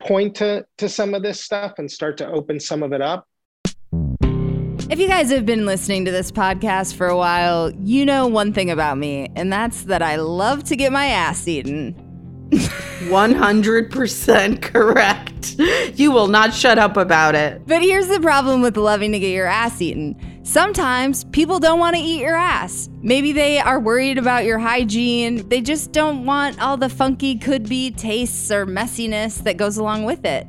[0.00, 3.26] point to, to some of this stuff and start to open some of it up.
[4.88, 8.52] If you guys have been listening to this podcast for a while, you know one
[8.52, 11.96] thing about me, and that's that I love to get my ass eaten.
[13.00, 15.56] 100% correct.
[15.98, 17.66] You will not shut up about it.
[17.66, 20.16] But here's the problem with loving to get your ass eaten.
[20.42, 22.88] Sometimes people don't want to eat your ass.
[23.02, 25.48] Maybe they are worried about your hygiene.
[25.48, 30.04] They just don't want all the funky could be tastes or messiness that goes along
[30.04, 30.46] with it.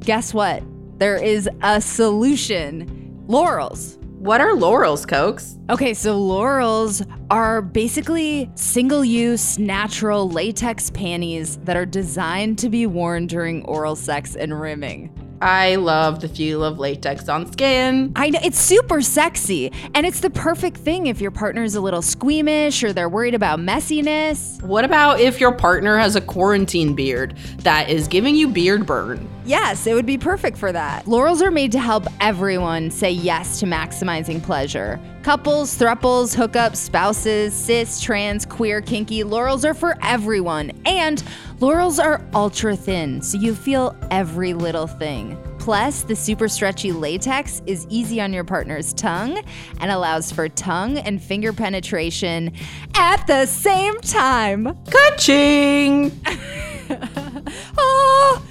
[0.00, 0.62] Guess what?
[0.98, 3.24] There is a solution.
[3.28, 3.98] Lorals.
[4.18, 5.56] What are Lorals, Cokes?
[5.70, 12.84] Okay, so Lorals are basically single use, natural latex panties that are designed to be
[12.84, 15.12] worn during oral sex and rimming.
[15.40, 18.12] I love the feel of latex on skin.
[18.16, 22.02] I know it's super sexy, and it's the perfect thing if your partner's a little
[22.02, 24.60] squeamish or they're worried about messiness.
[24.62, 29.28] What about if your partner has a quarantine beard that is giving you beard burn?
[29.44, 31.06] Yes, it would be perfect for that.
[31.06, 35.00] Lorals are made to help everyone say yes to maximizing pleasure.
[35.28, 40.72] Couples, thruples, hookups, spouses, cis, trans, queer, kinky, Lorals are for everyone.
[40.86, 41.22] And
[41.60, 45.36] Lorals are ultra thin, so you feel every little thing.
[45.58, 49.44] Plus, the super stretchy latex is easy on your partner's tongue
[49.80, 52.50] and allows for tongue and finger penetration
[52.94, 54.78] at the same time.
[54.90, 56.22] Ka-ching!
[57.78, 58.42] Ah!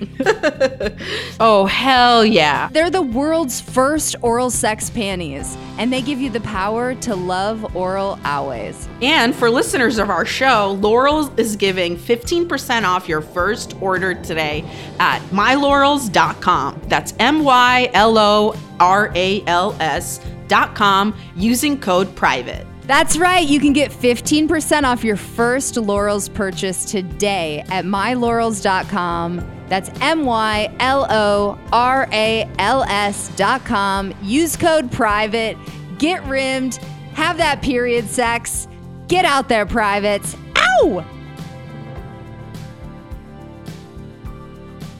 [1.40, 2.68] oh, hell yeah.
[2.72, 7.76] They're the world's first oral sex panties, and they give you the power to love
[7.76, 8.88] oral always.
[9.02, 14.64] And for listeners of our show, Lorals is giving 15% off your first order today
[15.00, 16.82] at mylorals.com.
[16.86, 22.67] That's M Y L O R A L S.com using code PRIVATE.
[22.88, 29.46] That's right, you can get 15% off your first Lorals purchase today at mylorals.com.
[29.68, 34.14] That's M Y L O R A L S.com.
[34.22, 35.58] Use code PRIVATE,
[35.98, 36.76] get rimmed,
[37.12, 38.66] have that period sex.
[39.06, 40.34] Get out there, privates.
[40.56, 41.04] Ow!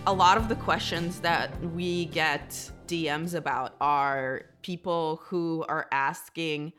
[0.06, 6.72] a lot of the questions that we get DMs about are people who are asking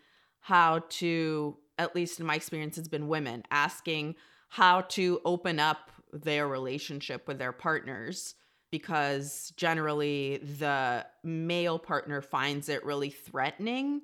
[0.49, 4.15] how to, at least in my experience, it's been women asking
[4.49, 8.33] how to open up their relationship with their partners
[8.71, 14.01] because generally the male partner finds it really threatening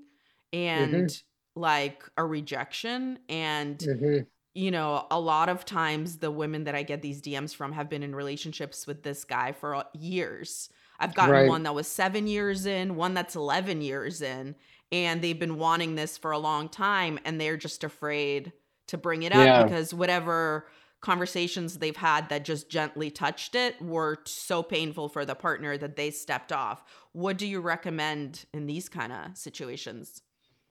[0.53, 1.21] and
[1.55, 4.27] like a rejection and Mhm.
[4.53, 7.89] you know, a lot of times the women that I get these DMs from have
[7.89, 10.69] been in relationships with this guy for years.
[10.97, 11.45] I've gotten Right.
[11.45, 14.55] one that was seven years in, one that's 11 years in,
[15.03, 18.53] and they've been wanting this for a long time and they're just afraid
[18.87, 19.63] to bring it up Yeah.
[19.63, 20.67] because whatever
[21.01, 25.95] conversations they've had that just gently touched it were so painful for the partner that
[25.95, 26.83] they stepped off.
[27.11, 30.21] What do you recommend in these kind of situations?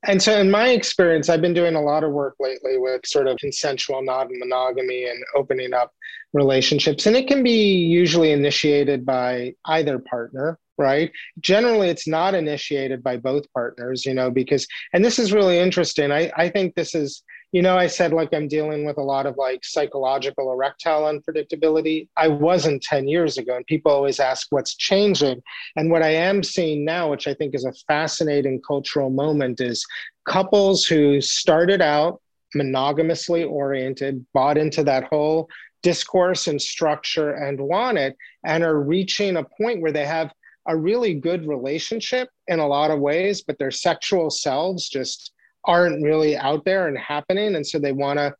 [0.07, 3.27] And so, in my experience, I've been doing a lot of work lately with sort
[3.27, 5.95] of consensual non monogamy and opening up
[6.35, 7.07] relationships.
[7.07, 11.11] And it can be usually initiated by either partner, right?
[11.41, 16.13] Generally, it's not initiated by both partners, you know, because, and this is really interesting.
[16.13, 17.23] I, I think this is,
[17.53, 22.09] you know, I said like I'm dealing with a lot of like psychological erectile unpredictability.
[22.17, 23.55] I wasn't 10 years ago.
[23.57, 25.41] And people always ask what's changing.
[25.77, 29.87] And what I am seeing now, which I think is a fascinating cultural moment, is
[30.27, 32.21] couples who started out
[32.57, 35.49] monogamously oriented, bought into that whole
[35.83, 40.33] discourse and structure and want it, and are reaching a point where they have
[40.67, 45.33] a really good relationship in a lot of ways, but their sexual selves just
[45.65, 47.57] aren't really out there and happening.
[47.57, 48.35] And so they want to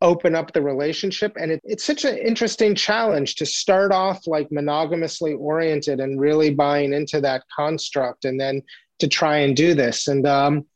[0.00, 1.32] open up the relationship.
[1.38, 6.52] And it, it's such an interesting challenge to start off like monogamously oriented and really
[6.52, 8.62] buying into that construct and then
[8.98, 10.08] to try and do this.
[10.08, 10.66] And, um,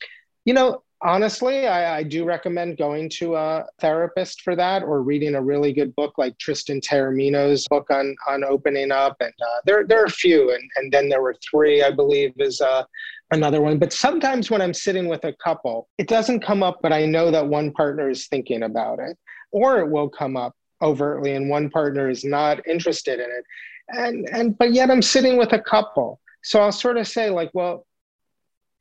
[0.44, 5.34] you know, honestly, I, I do recommend going to a therapist for that or reading
[5.34, 9.16] a really good book like Tristan Taormino's book on, on opening up.
[9.20, 10.52] And uh, there, there are a few.
[10.52, 12.84] And, and then there were three, I believe, is uh,
[13.30, 13.78] another one.
[13.78, 17.30] But sometimes when I'm sitting with a couple, it doesn't come up, but I know
[17.30, 19.16] that one partner is thinking about it,
[19.52, 23.44] or it will come up overtly and one partner is not interested in it.
[23.88, 26.20] And and but yet I'm sitting with a couple.
[26.42, 27.85] So I'll sort of say, like, well,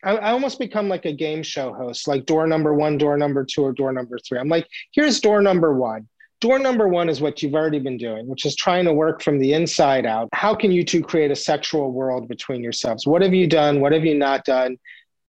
[0.03, 3.45] I, I almost become like a game show host, like door number one, door number
[3.45, 4.39] two, or door number three.
[4.39, 6.07] I'm like, here's door number one.
[6.41, 9.39] Door number one is what you've already been doing, which is trying to work from
[9.39, 10.27] the inside out.
[10.33, 13.07] How can you two create a sexual world between yourselves?
[13.07, 13.79] What have you done?
[13.79, 14.77] What have you not done?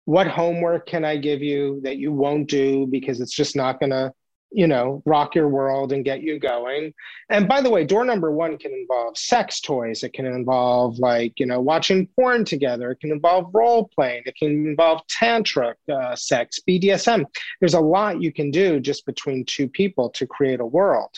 [0.05, 3.89] What homework can I give you that you won't do because it's just not going
[3.89, 4.13] to,
[4.51, 6.93] you know, rock your world and get you going?
[7.29, 10.03] And by the way, door number one can involve sex toys.
[10.03, 12.91] It can involve, like, you know, watching porn together.
[12.91, 14.23] It can involve role playing.
[14.25, 17.25] It can involve tantric uh, sex, BDSM
[17.59, 21.11] there's a lot you can do just between two people to create a world.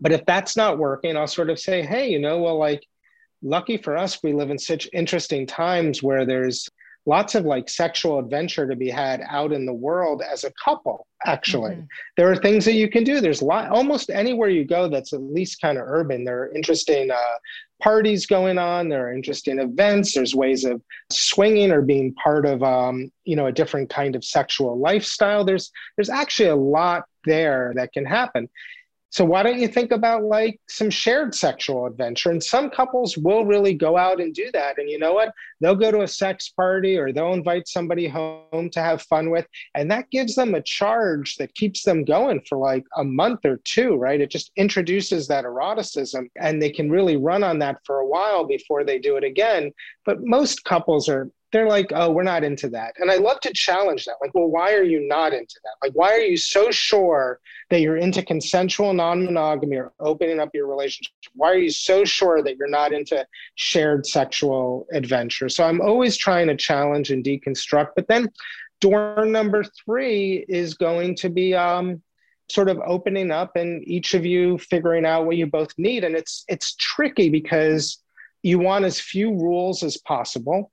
[0.00, 2.84] But if that's not working, I'll sort of say, hey, you know, well, like,
[3.42, 6.68] lucky for us, we live in such interesting times where there's
[7.06, 11.06] lots of like sexual adventure to be had out in the world as a couple
[11.24, 11.74] actually.
[11.74, 11.86] Mhm.
[12.16, 13.20] there are things that you can do.
[13.20, 16.24] There's lot almost anywhere you go that's at least kind of urban.
[16.24, 17.36] There are interesting uh,
[17.80, 18.88] parties going on.
[18.88, 20.14] There are interesting events.
[20.14, 24.24] There's ways of swinging or being part of um, you know a different kind of
[24.24, 25.44] sexual lifestyle.
[25.44, 28.48] There's there's actually a lot there that can happen
[29.12, 32.30] so why don't you think about like some shared sexual adventure?
[32.30, 34.78] And some couples will really go out and do that.
[34.78, 35.34] And you know what?
[35.60, 39.46] They'll go to a sex party or they'll invite somebody home to have fun with.
[39.74, 43.60] And that gives them a charge that keeps them going for like a month or
[43.64, 44.18] two, right?
[44.18, 48.46] It just introduces that eroticism and they can really run on that for a while
[48.46, 49.72] before they do it again.
[50.06, 52.94] But most couples are they're like, oh, we're not into that.
[52.98, 54.16] And I love to challenge that.
[54.22, 55.86] Like, well, why are you not into that?
[55.86, 60.48] Like, why are you so sure that you're into consensual non monogamy or opening up
[60.54, 61.12] your relationship?
[61.34, 65.50] Why are you so sure that you're not into shared sexual adventure?
[65.50, 67.90] So I'm always trying to challenge and deconstruct.
[67.94, 68.30] But then
[68.80, 72.02] door number three is going to be, um,
[72.50, 76.14] sort of opening up and each of you figuring out what you both need and
[76.14, 78.02] it's it's tricky because
[78.42, 80.70] you want as few rules as possible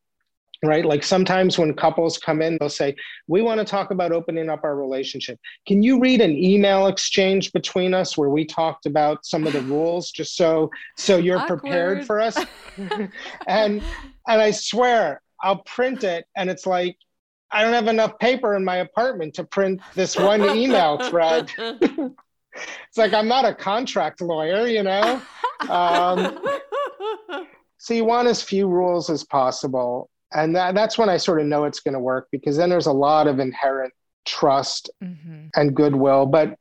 [0.64, 0.86] right?
[0.86, 2.96] Like sometimes when couples come in, they'll say,
[3.28, 5.40] We want to talk about opening up our relationship.
[5.68, 9.62] Can you read an email exchange between us where we talked about some of the
[9.62, 12.38] rules just so so you're prepared for us?
[12.78, 13.12] and
[13.48, 13.82] and
[14.28, 16.98] I swear I'll print it and it's like
[17.52, 21.52] I don't have enough paper in my apartment to print this one email thread.
[22.88, 25.22] It's like I'm not a contract lawyer, you know?
[25.70, 26.40] Um,
[27.78, 31.48] so you want as few rules as possible and that, that's when i sort of
[31.48, 33.94] know it's going to work because then there's a lot of inherent
[34.26, 35.50] trust Mhm.
[35.56, 36.26] and goodwill.
[36.26, 36.56] But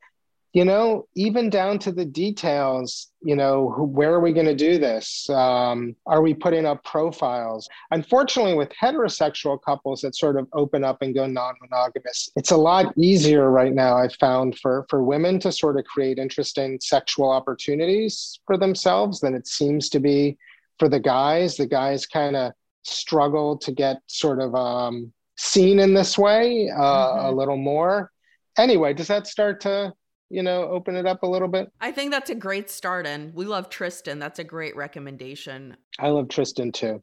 [0.53, 4.55] you know even down to the details you know who, where are we going to
[4.55, 5.29] do this?
[5.29, 7.69] Um, are we putting up profiles?
[7.91, 12.85] Unfortunately with heterosexual couples that sort of open up and go non-monogamous it's a lot
[12.97, 18.39] easier right now i've found for for women to sort of create interesting sexual opportunities
[18.47, 20.35] for themselves than it seems to be
[20.79, 21.57] for the guys.
[21.57, 22.53] The guys kind of
[22.83, 27.35] struggle to get sort of um, seen in this way uh, a Mhm.
[27.37, 28.11] little more.
[28.57, 29.93] Anyway, does that start to,
[30.29, 31.71] you know, open it up a little bit?
[31.79, 34.19] I think that's a great start, and we love Tristan.
[34.19, 35.77] That's a great recommendation.
[35.97, 37.01] I love Tristan too.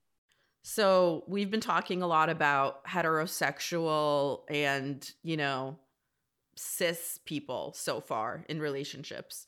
[0.62, 5.78] So we've been talking a lot about heterosexual and, you know,
[6.56, 9.46] cis people so far in relationships.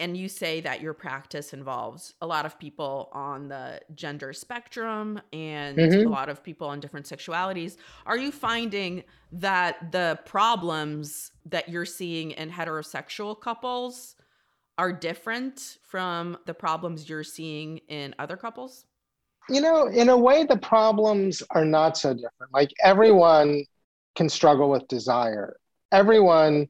[0.00, 5.20] And you say that your practice involves a lot of people on the gender spectrum
[5.32, 6.06] and Mhm.
[6.06, 7.76] a lot of people on different sexualities.
[8.06, 14.16] Are you finding that the problems that you're seeing in heterosexual couples
[14.78, 18.86] are different from the problems you're seeing in other couples?
[19.48, 22.52] You know, in a way, the problems are not so different.
[22.52, 23.64] Like everyone
[24.14, 25.56] can struggle with desire.
[25.92, 26.68] Everyone,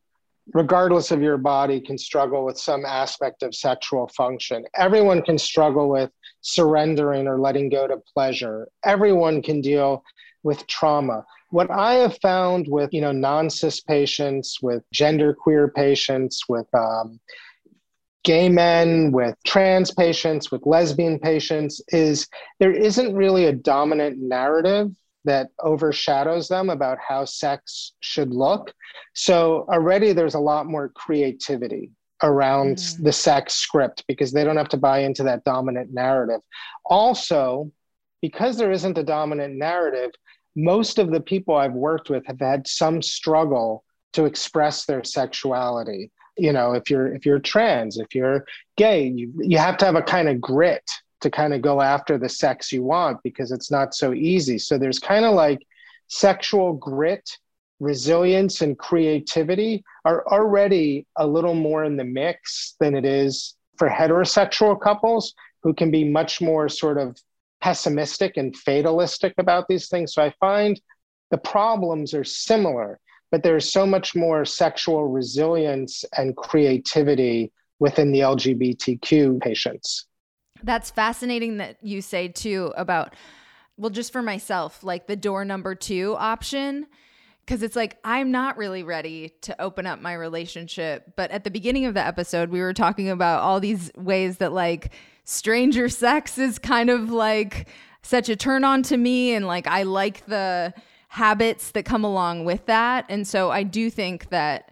[0.52, 4.64] regardless of your body, can struggle with some aspect of sexual function.
[4.74, 8.68] Everyone can struggle with surrendering or letting go to pleasure.
[8.84, 10.02] Everyone can deal
[10.42, 11.24] with trauma.
[11.50, 17.20] What I have found with, you know, non-cis patients, with genderqueer patients, with um,
[18.22, 22.28] gay men, with trans patients, with lesbian patients, is
[22.58, 24.90] there isn't really a dominant narrative
[25.24, 28.72] that overshadows them about how sex should look.
[29.14, 31.90] So already there's a lot more creativity
[32.22, 33.04] around Mhm.
[33.04, 36.40] the sex script because they don't have to buy into that dominant narrative.
[36.84, 37.70] Also,
[38.20, 40.10] because there isn't a dominant narrative,
[40.56, 46.10] most of the people I've worked with have had some struggle to express their sexuality.
[46.36, 48.44] You know, if you're if you're trans, if you're
[48.76, 50.84] gay, you, you have to have a kind of grit
[51.20, 54.58] to kind of go after the sex you want because it's not so easy.
[54.58, 55.60] So there's kind of like
[56.08, 57.28] sexual grit,
[57.78, 63.88] resilience, and creativity are already a little more in the mix than it is for
[63.88, 67.16] heterosexual couples who can be much more sort of
[67.60, 70.14] pessimistic and fatalistic about these things.
[70.14, 70.80] So I find
[71.30, 72.98] the problems are similar,
[73.30, 80.06] but there's so much more sexual resilience and creativity within the LGBTQ patients.
[80.62, 83.14] That's fascinating that you say too about,
[83.76, 86.86] well, just for myself, like the door number two option.
[87.46, 91.14] Cause it's like, I'm not really ready to open up my relationship.
[91.16, 94.52] But at the beginning of the episode, we were talking about all these ways that
[94.52, 94.92] like
[95.24, 97.68] stranger sex is kind of like
[98.02, 99.34] such a turn on to me.
[99.34, 100.72] And like, I like the
[101.08, 103.04] habits that come along with that.
[103.08, 104.69] And so I do think that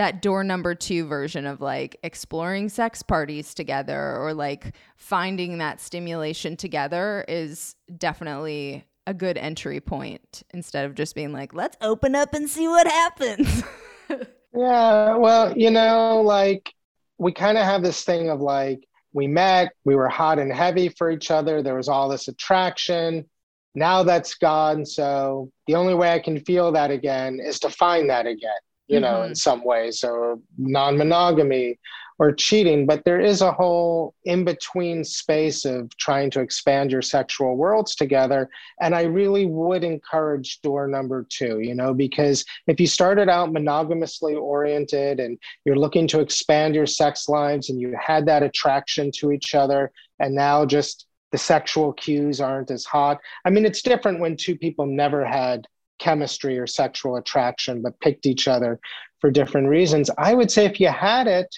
[0.00, 5.78] that door number two version of like exploring sex parties together or like finding that
[5.78, 12.14] stimulation together is definitely a good entry point instead of just being like, let's open
[12.14, 13.62] up and see what happens.
[14.54, 16.72] yeah, well, you know, like
[17.18, 18.82] we kind of have this thing of like,
[19.12, 23.28] we met, we were hot and heavy for each other, there was all this attraction.
[23.74, 24.86] Now that's gone.
[24.86, 28.50] So the only way I can feel that again is to find that again,
[28.90, 29.02] you mm-hmm.
[29.02, 31.78] know, in some ways, or non monogamy
[32.18, 37.00] or cheating, but there is a whole in between space of trying to expand your
[37.00, 38.50] sexual worlds together.
[38.82, 43.54] And I really would encourage door number two, you know, because if you started out
[43.54, 49.10] monogamously oriented and you're looking to expand your sex lives and you had that attraction
[49.12, 53.18] to each other, and now just the sexual cues aren't as hot.
[53.46, 55.66] I mean, it's different when two people never had
[56.00, 58.80] chemistry or sexual attraction but picked each other
[59.20, 60.10] for different reasons.
[60.18, 61.54] I would say if you had it,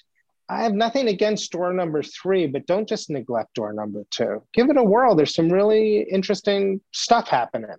[0.49, 4.43] I have nothing against door number three, but don't just neglect door number two.
[4.53, 5.15] Give it a whirl.
[5.15, 7.71] There's some really interesting stuff happening.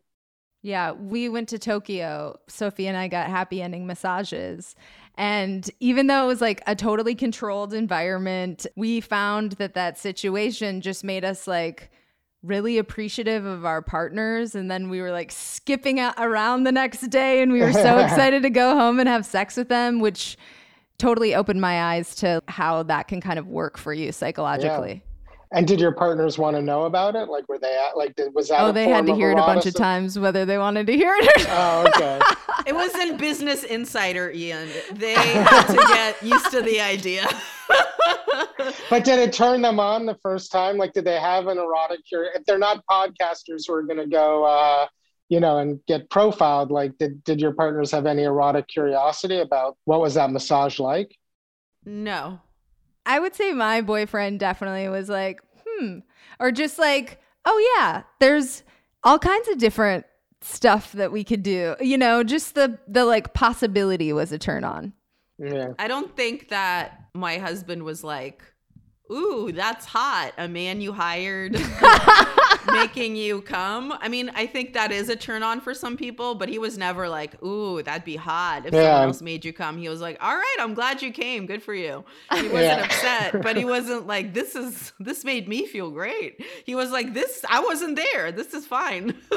[0.63, 2.39] Yeah, we went to Tokyo.
[2.47, 4.75] Sophie and I got happy ending massages.
[5.15, 10.79] And even though it was like a totally controlled environment, we found that that situation
[10.79, 11.91] just made us like
[12.43, 14.53] really appreciative of our partners.
[14.53, 18.43] And then we were like skipping around the next day and we were so excited
[18.43, 20.37] to go home and have sex with them, which
[20.97, 25.03] totally opened my eyes to how that can kind of work for you psychologically.
[25.05, 25.12] Yeah.
[25.53, 27.29] And did your partners want to know about it?
[27.29, 28.59] Like, were they at, like, did, was that?
[28.59, 31.13] Oh, they had to hear it a bunch of times, whether they wanted to hear
[31.15, 31.49] it or not.
[31.49, 32.19] Oh, okay.
[32.65, 34.67] it was in Business Insider, Ian.
[34.93, 37.27] They had to get used to the idea.
[38.89, 40.77] but did it turn them on the first time?
[40.77, 42.29] Like, did they have an erotic cure?
[42.33, 44.87] If they're not podcasters who are going to go, uh,
[45.29, 46.71] you know, and get profiled.
[46.71, 51.15] Like, did, did your partners have any erotic curiosity about what was that massage like?
[51.85, 52.39] No.
[53.05, 55.99] I would say my boyfriend definitely was like, hmm,
[56.39, 58.63] or just like, oh yeah, there's
[59.03, 60.05] all kinds of different
[60.41, 61.75] stuff that we could do.
[61.79, 64.93] You know, just the the like possibility was a turn on.
[65.37, 65.73] Yeah.
[65.79, 68.43] I don't think that my husband was like,
[69.11, 70.33] ooh, that's hot.
[70.37, 71.55] A man you hired
[72.71, 73.93] making you come.
[73.99, 76.77] I mean, I think that is a turn on for some people, but he was
[76.77, 78.83] never like, ooh, that'd be hot if yeah.
[78.83, 79.77] someone else made you come.
[79.77, 81.45] He was like, all right, I'm glad you came.
[81.45, 82.03] Good for you.
[82.33, 82.85] He wasn't yeah.
[82.85, 86.43] upset, but he wasn't like, this is, this made me feel great.
[86.65, 88.31] He was like, this, I wasn't there.
[88.31, 89.15] This is fine.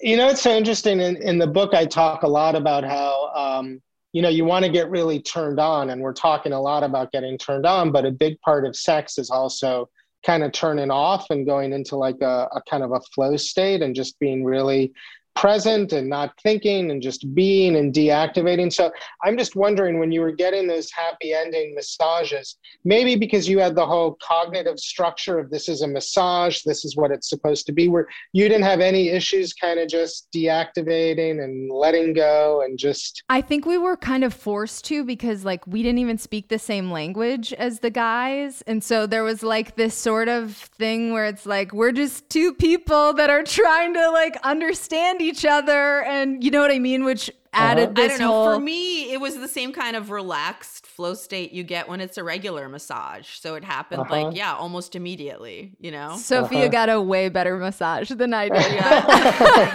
[0.00, 1.00] you know, it's so interesting.
[1.00, 3.80] In, in the book, I talk a lot about how, um,
[4.12, 7.12] you know you want to get really turned on and we're talking a lot about
[7.12, 9.88] getting turned on but a big part of sex is also
[10.24, 13.82] kind of turning off and going into like a, a kind of a flow state
[13.82, 14.92] and just being really
[15.38, 18.72] present and not thinking and just being and deactivating.
[18.72, 18.90] So
[19.22, 23.76] I'm just wondering when you were getting those happy ending massages, maybe because you had
[23.76, 27.72] the whole cognitive structure of this is a massage, this is what it's supposed to
[27.72, 32.76] be, where you didn't have any issues kind of just deactivating and letting go and
[32.76, 33.22] just.
[33.28, 36.58] I think we were kind of forced to because like we didn't even speak the
[36.58, 38.62] same language as the guys.
[38.66, 42.52] And so there was like this sort of thing where it's like we're just two
[42.54, 47.04] people that are trying to like understand each other and you know what I mean?
[47.04, 48.04] Which added uh-huh.
[48.04, 48.28] I don't know.
[48.28, 48.54] Whole...
[48.54, 52.18] For me, it was the same kind of relaxed flow state you get when it's
[52.18, 53.28] a regular massage.
[53.28, 54.26] So it happened uh-huh.
[54.26, 56.16] like, yeah, almost immediately, you know?
[56.16, 56.68] Sophia uh-huh.
[56.68, 58.72] got a way better massage than I did.
[58.72, 59.74] Yeah.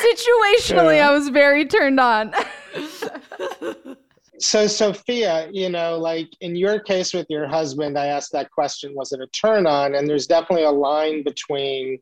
[0.00, 2.32] Situationally, I was very turned on.
[4.38, 8.94] so Sophia, you know, like in your case with your husband, I asked that question,
[8.94, 9.94] was it a turn on?
[9.94, 11.98] And there's definitely a line between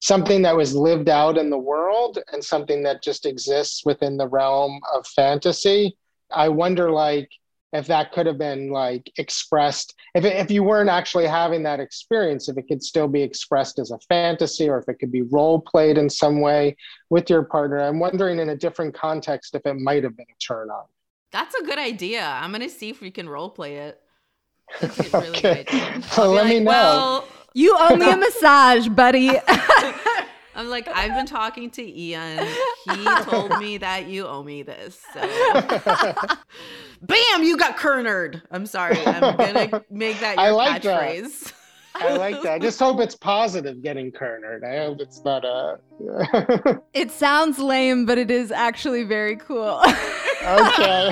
[0.00, 4.28] something that was lived out in the world and something that just exists within the
[4.28, 5.96] realm of fantasy.
[6.30, 7.28] I wonder, like,
[7.72, 11.80] if that could have been like expressed, if, it, if you weren't actually having that
[11.80, 15.22] experience, if it could still be expressed as a fantasy or if it could be
[15.22, 16.76] role played in some way
[17.10, 17.78] with your partner.
[17.78, 20.84] I'm wondering in a different context if it might have been a turn on.
[21.30, 22.24] That's a good idea.
[22.24, 24.00] I'm going to see if we can role play it.
[25.14, 25.64] Really okay.
[26.16, 26.70] Well, let like, me know.
[26.70, 27.28] Well,
[27.58, 29.30] you owe me a massage, buddy.
[30.54, 32.46] I'm like, I've been talking to Ian.
[32.94, 35.00] He told me that you owe me this.
[35.12, 35.20] So.
[37.02, 38.42] Bam, you got cornered.
[38.50, 38.98] I'm sorry.
[39.04, 41.44] I'm gonna make that your I like catchphrase.
[41.44, 41.52] That.
[42.00, 42.52] I like that.
[42.54, 44.64] I just hope it's positive getting cornered.
[44.64, 45.78] I hope it's not a.
[46.92, 49.80] it sounds lame, but it is actually very cool.
[50.42, 51.10] okay.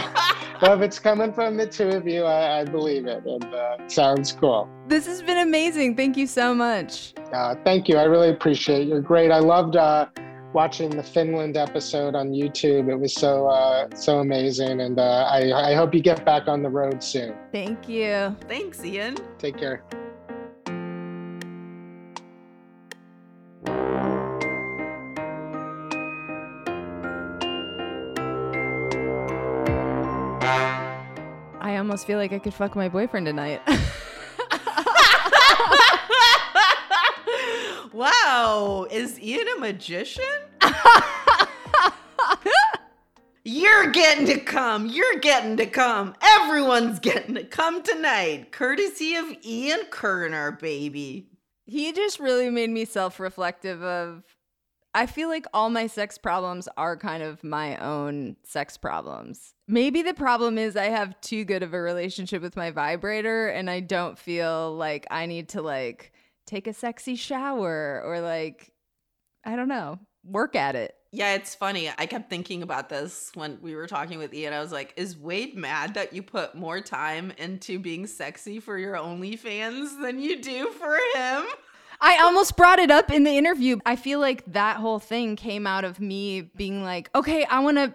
[0.62, 3.24] Well, if it's coming from the two of you, I, I believe it.
[3.24, 4.68] And uh, sounds cool.
[4.88, 5.96] This has been amazing.
[5.96, 7.14] Thank you so much.
[7.32, 7.96] Uh, thank you.
[7.96, 8.88] I really appreciate it.
[8.88, 9.30] You're great.
[9.30, 10.06] I loved uh,
[10.52, 12.88] watching the Finland episode on YouTube.
[12.88, 16.62] It was so uh, so amazing, and uh, I, I hope you get back on
[16.62, 17.34] the road soon.
[17.52, 18.34] Thank you.
[18.48, 19.16] Thanks, Ian.
[19.38, 19.82] Take care.
[31.86, 33.62] Almost feel like I could fuck my boyfriend tonight.
[37.92, 40.24] wow, is Ian a magician?
[43.44, 44.86] You're getting to come.
[44.86, 46.16] You're getting to come.
[46.40, 51.28] Everyone's getting to come tonight, courtesy of Ian Kerner, baby.
[51.66, 54.24] he just really made me self-reflective of
[54.96, 59.52] I feel like all my sex problems are kind of my own sex problems.
[59.68, 63.68] Maybe the problem is I have too good of a relationship with my vibrator and
[63.68, 66.12] I don't feel like I need to like
[66.46, 68.72] take a sexy shower or like
[69.44, 70.94] I don't know, work at it.
[71.12, 71.90] Yeah, it's funny.
[71.98, 74.54] I kept thinking about this when we were talking with Ian.
[74.54, 78.78] I was like, is Wade mad that you put more time into being sexy for
[78.78, 81.44] your OnlyFans than you do for him?
[82.00, 83.78] I almost brought it up in the interview.
[83.86, 87.78] I feel like that whole thing came out of me being like, okay, I want
[87.78, 87.94] to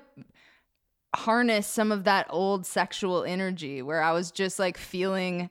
[1.16, 5.50] harness some of that old sexual energy where I was just like feeling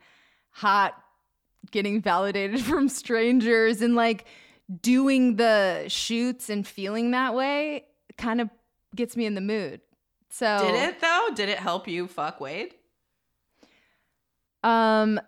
[0.50, 0.94] hot,
[1.70, 4.24] getting validated from strangers, and like
[4.82, 7.84] doing the shoots and feeling that way
[8.16, 8.48] kind of
[8.94, 9.80] gets me in the mood.
[10.30, 11.28] So, Did it though?
[11.34, 12.74] Did it help you fuck Wade?
[14.62, 15.20] Um,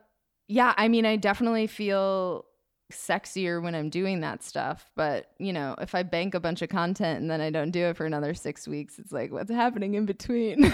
[0.49, 2.45] yeah, I mean, I definitely feel
[2.93, 4.91] sexier when I'm doing that stuff.
[4.95, 7.87] But, you know, if I bank a bunch of content and then I don't do
[7.87, 10.73] it for another six weeks, it's like, what's happening in between?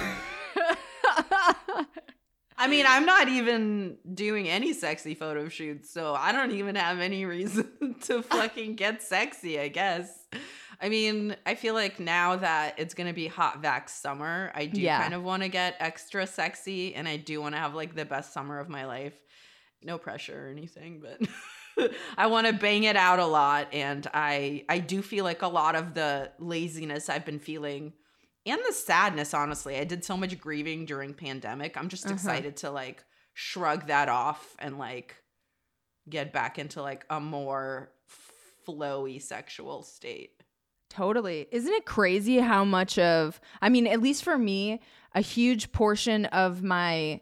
[2.61, 6.99] I mean, I'm not even doing any sexy photo shoots, so I don't even have
[6.99, 10.27] any reason to fucking get sexy, I guess.
[10.81, 14.81] I mean, I feel like now that it's gonna be hot vax summer, I do
[14.81, 15.01] Yeah.
[15.01, 18.05] kind of want to get extra sexy and I do want to have like the
[18.05, 19.15] best summer of my life.
[19.83, 21.21] No pressure or anything, but
[22.17, 25.49] I want to bang it out a lot and I I do feel like a
[25.49, 27.93] lot of the laziness I've been feeling
[28.47, 32.15] and the sadness honestly i did so much grieving during pandemic i'm just Uh-huh.
[32.15, 33.05] excited to like
[33.35, 35.17] shrug that off and like
[36.09, 37.91] get back into like a more
[38.67, 40.33] flowy sexual state
[40.91, 41.47] Totally.
[41.53, 44.81] Isn't it crazy how much of, I mean, at least for me,
[45.15, 47.21] a huge portion of my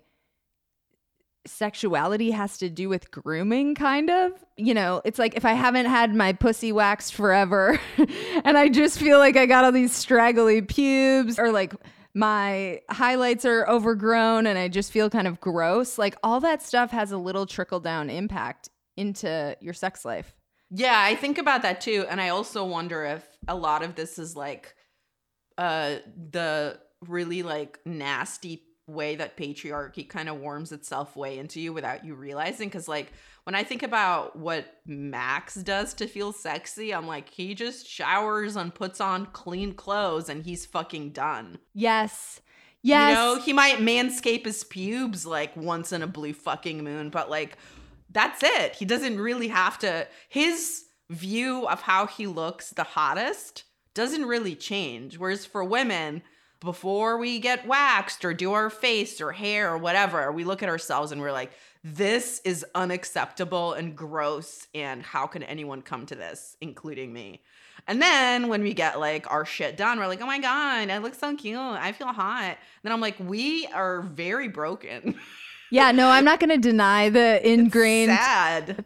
[1.46, 4.32] sexuality has to do with grooming, kind of?
[4.56, 7.80] You know, it's like if I haven't had my pussy waxed forever
[8.44, 11.74] and I just feel like I got all these straggly pubes or like
[12.14, 16.90] my highlights are overgrown and I just feel kind of gross, like all that stuff
[16.90, 20.34] has a little trickle down impact into your sex life.
[20.70, 24.18] yeah i think about that too and i also wonder if a lot of this
[24.18, 24.74] is like
[25.58, 25.96] uh
[26.32, 32.04] the really like nasty way that patriarchy kind of worms itself way into you without
[32.04, 33.12] you realizing because like
[33.44, 38.54] when i think about what max does to feel sexy i'm like he just showers
[38.54, 42.40] and puts on clean clothes and he's fucking done Yes.
[42.82, 43.08] Yes.
[43.10, 47.28] you know he might manscape his pubes like once in a blue fucking moon but
[47.28, 47.58] like
[48.10, 53.64] that's it he doesn't really have to his view of how he looks the hottest
[53.94, 56.22] doesn't really change whereas for women
[56.60, 60.68] before we get waxed or do our face or hair or whatever we look at
[60.68, 61.52] ourselves and we're like
[61.84, 67.40] this is unacceptable and gross and how can anyone come to this including me
[67.88, 70.98] and then when we get like our shit done, we're like, oh my God, I
[70.98, 71.58] look so cute.
[71.58, 72.58] I feel hot.
[72.82, 75.18] then I'm like, we are very broken.
[75.70, 78.10] Yeah, no, I'm not going to deny the ingrained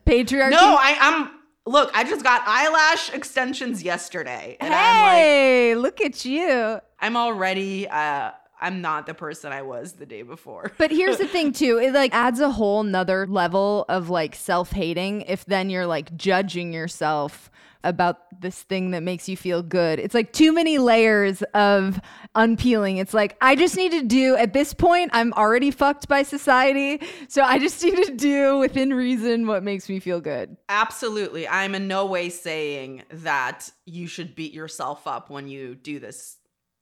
[0.06, 0.50] patriarchy.
[0.50, 1.30] No, I, I'm,
[1.66, 4.56] look, I just got eyelash extensions yesterday.
[4.60, 6.80] And I'm like, hey, look at you.
[6.98, 10.72] I'm already, uh, I'm not the person I was the day before.
[10.78, 15.22] But here's the thing too, it like adds a whole nother level of like self-hating
[15.22, 17.50] if then you're like judging yourself
[17.82, 19.98] about this thing that makes you feel good.
[19.98, 22.00] It's like too many layers of
[22.34, 22.98] unpeeling.
[22.98, 27.00] It's like I just need to do at this point I'm already fucked by society,
[27.28, 30.56] so I just need to do within reason what makes me feel good.
[30.68, 31.48] Absolutely.
[31.48, 36.36] I'm in no way saying that you should beat yourself up when you do this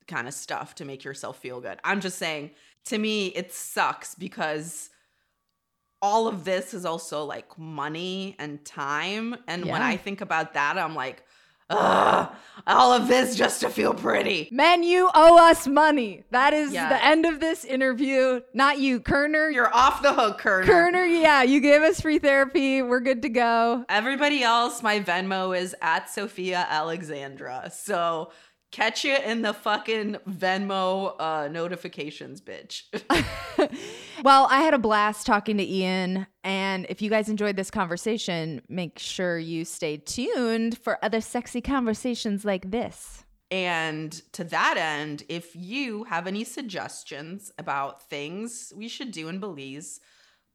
[0.09, 1.79] kind of stuff to make yourself feel good.
[1.85, 2.51] I'm just saying,
[2.87, 4.89] to me, it sucks because
[6.01, 9.35] all of this is also like money and time.
[9.47, 11.23] And when I think about that, I'm like,
[11.69, 12.33] ugh,
[12.65, 14.47] all of this just to feel pretty.
[14.51, 16.23] Men, you owe us money.
[16.31, 16.89] That is Yeah.
[16.89, 18.41] the end of this interview.
[18.53, 19.49] Not you, Kerner.
[19.49, 20.65] You're off the hook, Kerner.
[20.65, 22.81] Kerner, yeah, you gave us free therapy.
[22.81, 23.85] We're good to go.
[23.89, 27.69] Everybody else, my Venmo is at Sophia Alexandra.
[27.71, 28.31] So
[28.71, 32.83] catch you in the fucking Venmo uh, notifications, bitch.
[34.23, 36.27] Well, I had a blast talking to Ian.
[36.43, 41.61] And if you guys enjoyed this conversation, make sure you stay tuned for other sexy
[41.61, 43.23] conversations like this.
[43.49, 49.39] And to that end, if you have any suggestions about things we should do in
[49.39, 50.01] Belize,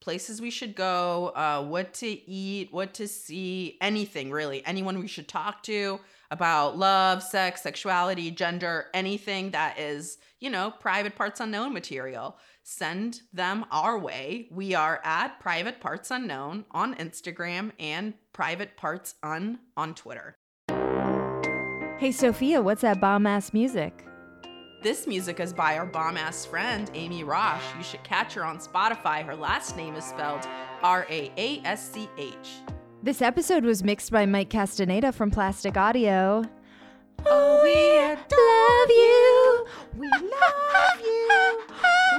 [0.00, 5.08] places we should go, uh, what to eat, what to see, anything really, anyone we
[5.08, 5.98] should talk to
[6.30, 13.20] about love, sex, sexuality, gender, anything that is, you know, private parts unknown material, send
[13.32, 14.48] them our way.
[14.50, 20.36] We are at private parts unknown on Instagram and private parts un on Twitter.
[21.98, 24.04] Hey, Sophia, what's that bomb ass music?
[24.82, 27.62] This music is by our bomb ass friend, Amy Raasch.
[27.78, 29.24] You should catch her on Spotify.
[29.24, 30.46] Her last name is spelled
[30.82, 32.60] R A A S C H.
[33.04, 36.42] This episode was mixed by Mike Castaneda from Plastic Audio.
[37.26, 39.66] Oh, we love you.
[40.00, 41.58] We love you.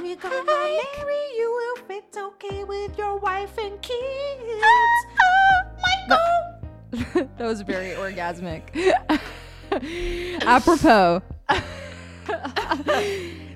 [0.00, 4.62] We're gonna marry you if it's okay with your wife and kids.
[6.08, 8.70] Michael That was very orgasmic.
[10.46, 11.20] Apropos.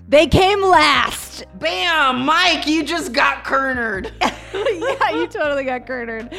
[0.08, 1.29] they came last.
[1.54, 2.24] Bam!
[2.24, 4.12] Mike, you just got cornered.
[4.20, 6.32] yeah, you totally got cornered.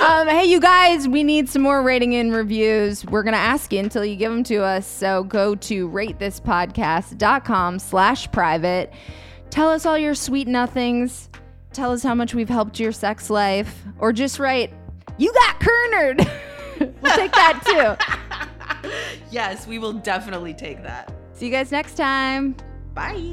[0.00, 3.04] Um, hey, you guys, we need some more rating and reviews.
[3.06, 4.86] We're gonna ask you until you give them to us.
[4.86, 8.92] So go to ratethispodcast.com slash private.
[9.50, 11.30] Tell us all your sweet nothings.
[11.72, 13.82] Tell us how much we've helped your sex life.
[13.98, 14.72] Or just write,
[15.18, 16.18] you got cornered.
[16.80, 17.98] we'll take that
[18.80, 18.90] too.
[19.30, 21.12] yes, we will definitely take that.
[21.32, 22.56] See you guys next time.
[22.94, 23.32] Bye.